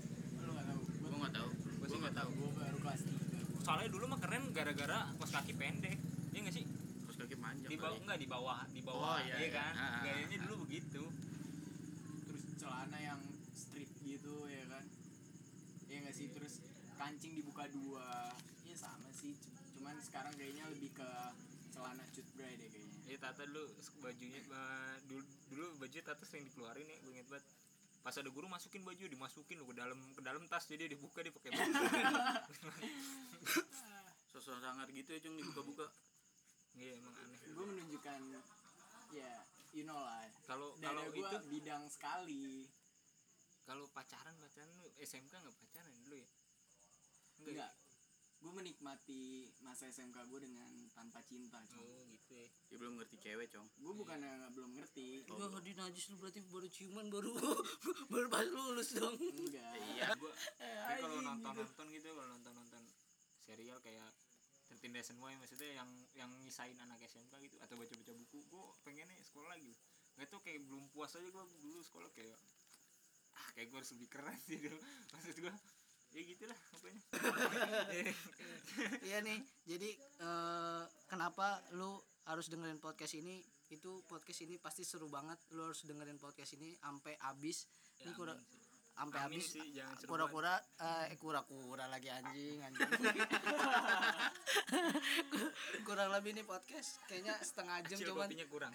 lu 0.44 0.50
nggak 0.52 0.66
tahu? 0.68 0.80
Gua 0.84 1.16
nggak 1.24 1.34
tahu. 1.34 1.48
Gua 1.48 1.72
gua 1.72 1.86
sih 1.88 1.98
nggak 2.00 2.16
tahu. 2.16 2.30
gue 2.36 2.50
baru 2.60 2.78
kelas 2.84 3.02
3 3.08 3.64
soalnya 3.64 3.88
dulu 3.88 4.04
mah 4.12 4.20
keren 4.20 4.44
gara-gara 4.52 4.98
kos 5.16 5.30
kaki 5.32 5.52
pendek. 5.56 5.96
Iya 6.36 6.40
nggak 6.44 6.54
sih? 6.54 6.64
Terus 6.68 7.16
kaki 7.16 7.36
panjang 7.40 7.70
di 7.72 7.78
bawah 7.80 7.96
enggak 7.96 8.18
di 8.20 8.28
bawah 8.28 8.60
di 8.68 8.80
bawah 8.84 9.16
Oh, 9.16 9.18
iya, 9.24 9.36
iya 9.40 9.48
iya. 9.48 9.56
kan? 9.56 9.72
Ah, 9.72 9.84
ah, 9.88 10.02
gayanya 10.04 10.36
ah. 10.36 10.42
dulu 10.44 10.54
begitu. 10.68 11.02
Terus 12.28 12.42
celana 12.60 12.98
yang 13.00 13.20
strip 13.56 13.88
gitu 14.04 14.44
ya 14.50 14.66
kan 14.68 14.84
ya 15.94 16.02
nggak 16.02 16.16
sih 16.18 16.26
terus 16.34 16.58
kancing 17.04 17.36
dibuka 17.36 17.68
dua. 17.68 18.32
Ya 18.64 18.76
sama 18.80 19.12
sih. 19.12 19.36
Cuman 19.76 20.00
sekarang 20.00 20.32
kayaknya 20.40 20.64
lebih 20.72 20.96
ke 20.96 21.08
celana 21.68 22.04
cut 22.16 22.24
bray 22.32 22.56
deh 22.56 22.68
kayaknya. 22.72 22.98
Iya 23.04 23.18
Tata 23.20 23.44
dulu 23.44 23.64
bajunya 24.00 24.40
eh, 24.40 24.96
dulu, 25.04 25.22
dulu 25.52 25.66
baju 25.84 25.96
Tata 26.00 26.24
sering 26.24 26.48
dikeluarin 26.48 26.88
ya 26.88 26.96
gue 27.04 27.12
inget 27.12 27.28
banget. 27.28 27.44
Pas 28.00 28.16
ada 28.16 28.30
guru 28.32 28.48
masukin 28.48 28.80
baju 28.84 29.04
dimasukin 29.04 29.60
lu 29.60 29.68
ke 29.68 29.76
dalam 29.76 30.00
ke 30.16 30.22
dalam 30.24 30.42
tas 30.48 30.64
jadi 30.64 30.88
dibuka 30.88 31.20
dia 31.20 31.32
pakai 31.32 31.52
baju. 31.52 31.72
Sosok 34.32 34.60
sangar 34.64 34.88
gitu 34.88 35.12
ya 35.12 35.20
cung 35.20 35.36
dibuka-buka. 35.36 35.86
Iya 36.80 37.04
emang 37.04 37.14
aneh. 37.20 37.38
Gue 37.52 37.64
menunjukkan 37.68 38.20
ya 39.12 39.44
you 39.76 39.84
know 39.84 40.00
lah. 40.00 40.24
Kalau 40.48 40.72
kalau 40.80 41.04
itu 41.12 41.36
bidang 41.52 41.84
sekali. 41.92 42.64
Kalau 43.64 43.88
pacaran 43.96 44.36
pacaran 44.36 44.68
lu 44.76 44.92
SMK 45.00 45.40
nggak 45.40 45.56
pacaran 45.56 45.96
dulu 46.04 46.20
ya 46.20 46.28
enggak. 47.52 47.72
Gue 48.44 48.52
menikmati 48.52 49.48
masa 49.64 49.88
SMK 49.88 50.28
gue 50.28 50.40
dengan 50.44 50.68
tanpa 50.92 51.24
cinta 51.24 51.64
oh 51.80 52.04
gitu 52.12 52.32
ya. 52.36 52.48
Dia 52.68 52.76
belum 52.76 53.00
ngerti 53.00 53.16
cewek 53.16 53.48
cong. 53.48 53.68
Gue 53.80 53.94
bukan 53.96 54.20
yang 54.20 54.52
belum 54.52 54.76
ngerti. 54.76 55.24
Ya 55.24 55.48
di 55.64 55.72
najis 55.72 56.12
lu 56.12 56.20
berarti 56.20 56.40
baru 56.44 56.68
ciuman 56.68 57.06
baru 57.08 57.32
baru 58.12 58.26
pas 58.28 58.44
lulus 58.44 58.92
dong. 58.96 59.16
enggak. 59.16 59.72
Iya. 59.96 60.12
Gua 60.20 60.32
tapi 60.60 61.00
kalau 61.00 61.20
nonton 61.24 61.52
nonton 61.56 61.86
gitu. 61.88 62.08
kalau 62.12 62.28
nonton 62.36 62.52
nonton 62.52 62.82
serial 63.40 63.80
kayak 63.80 64.12
tertindas 64.64 65.08
semua 65.08 65.28
ya 65.32 65.36
maksudnya 65.40 65.70
yang 65.76 65.88
yang 66.16 66.30
ngisain 66.44 66.76
anak 66.80 67.00
SMK 67.04 67.32
gitu 67.48 67.56
atau 67.60 67.76
baca 67.76 67.92
baca 67.96 68.12
buku 68.12 68.38
gue 68.44 68.64
pengennya 68.84 69.16
sekolah 69.24 69.48
lagi. 69.56 69.72
Nggak 70.20 70.28
tuh 70.28 70.40
kayak 70.44 70.60
belum 70.68 70.84
puas 70.92 71.16
aja 71.16 71.28
gue 71.28 71.44
dulu 71.64 71.80
sekolah 71.80 72.12
kayak 72.12 72.36
ah 73.34 73.48
kayak 73.56 73.66
gue 73.70 73.78
harus 73.82 73.92
lebih 73.98 74.08
keren 74.10 74.38
sih 74.46 74.58
dulu 74.62 74.78
maksud 75.14 75.36
gue 75.42 75.54
ya 76.14 76.22
gitulah 76.24 76.58
pokoknya 76.70 77.00
Iya 79.02 79.18
nih. 79.20 79.38
Jadi 79.64 79.98
eh, 79.98 80.82
kenapa 81.06 81.60
lu 81.72 82.00
harus 82.24 82.48
dengerin 82.48 82.78
podcast 82.78 83.14
ini? 83.14 83.44
Itu 83.66 84.02
podcast 84.04 84.40
ini 84.42 84.56
pasti 84.56 84.82
seru 84.82 85.06
banget. 85.06 85.36
Lu 85.50 85.64
harus 85.64 85.82
dengerin 85.82 86.16
podcast 86.16 86.54
ini 86.54 86.76
sampai 86.76 87.16
habis. 87.20 87.66
Ini 87.98 88.04
Ya, 88.04 88.14
kurang 88.14 88.38
amin 88.38 88.46
sih. 88.46 88.62
sampai 88.94 89.18
habis. 89.26 89.44
seru 89.50 90.06
Pura-pura 90.06 90.54
eh 90.80 91.16
kura-kura 91.16 91.86
lagi 91.86 92.08
anjing 92.08 92.62
anjing. 92.62 92.86
kurang 95.84 96.08
lebih 96.10 96.32
nih 96.32 96.44
podcast 96.44 96.98
kayaknya 97.06 97.34
setengah 97.40 97.76
jam 97.84 97.98
Kecil 97.98 98.08
cuman 98.10 98.28
kurang 98.46 98.70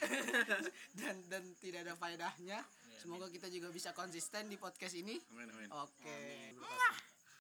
dan 1.00 1.16
dan 1.28 1.44
tidak 1.60 1.80
ada 1.88 1.94
faedahnya. 1.96 2.60
Semoga 3.00 3.28
kita 3.28 3.48
juga 3.48 3.72
bisa 3.72 3.92
konsisten 3.92 4.48
di 4.48 4.56
podcast 4.56 4.94
ini. 4.94 5.18
amin 5.30 5.50
amin 5.50 5.68
Oke. 5.74 6.54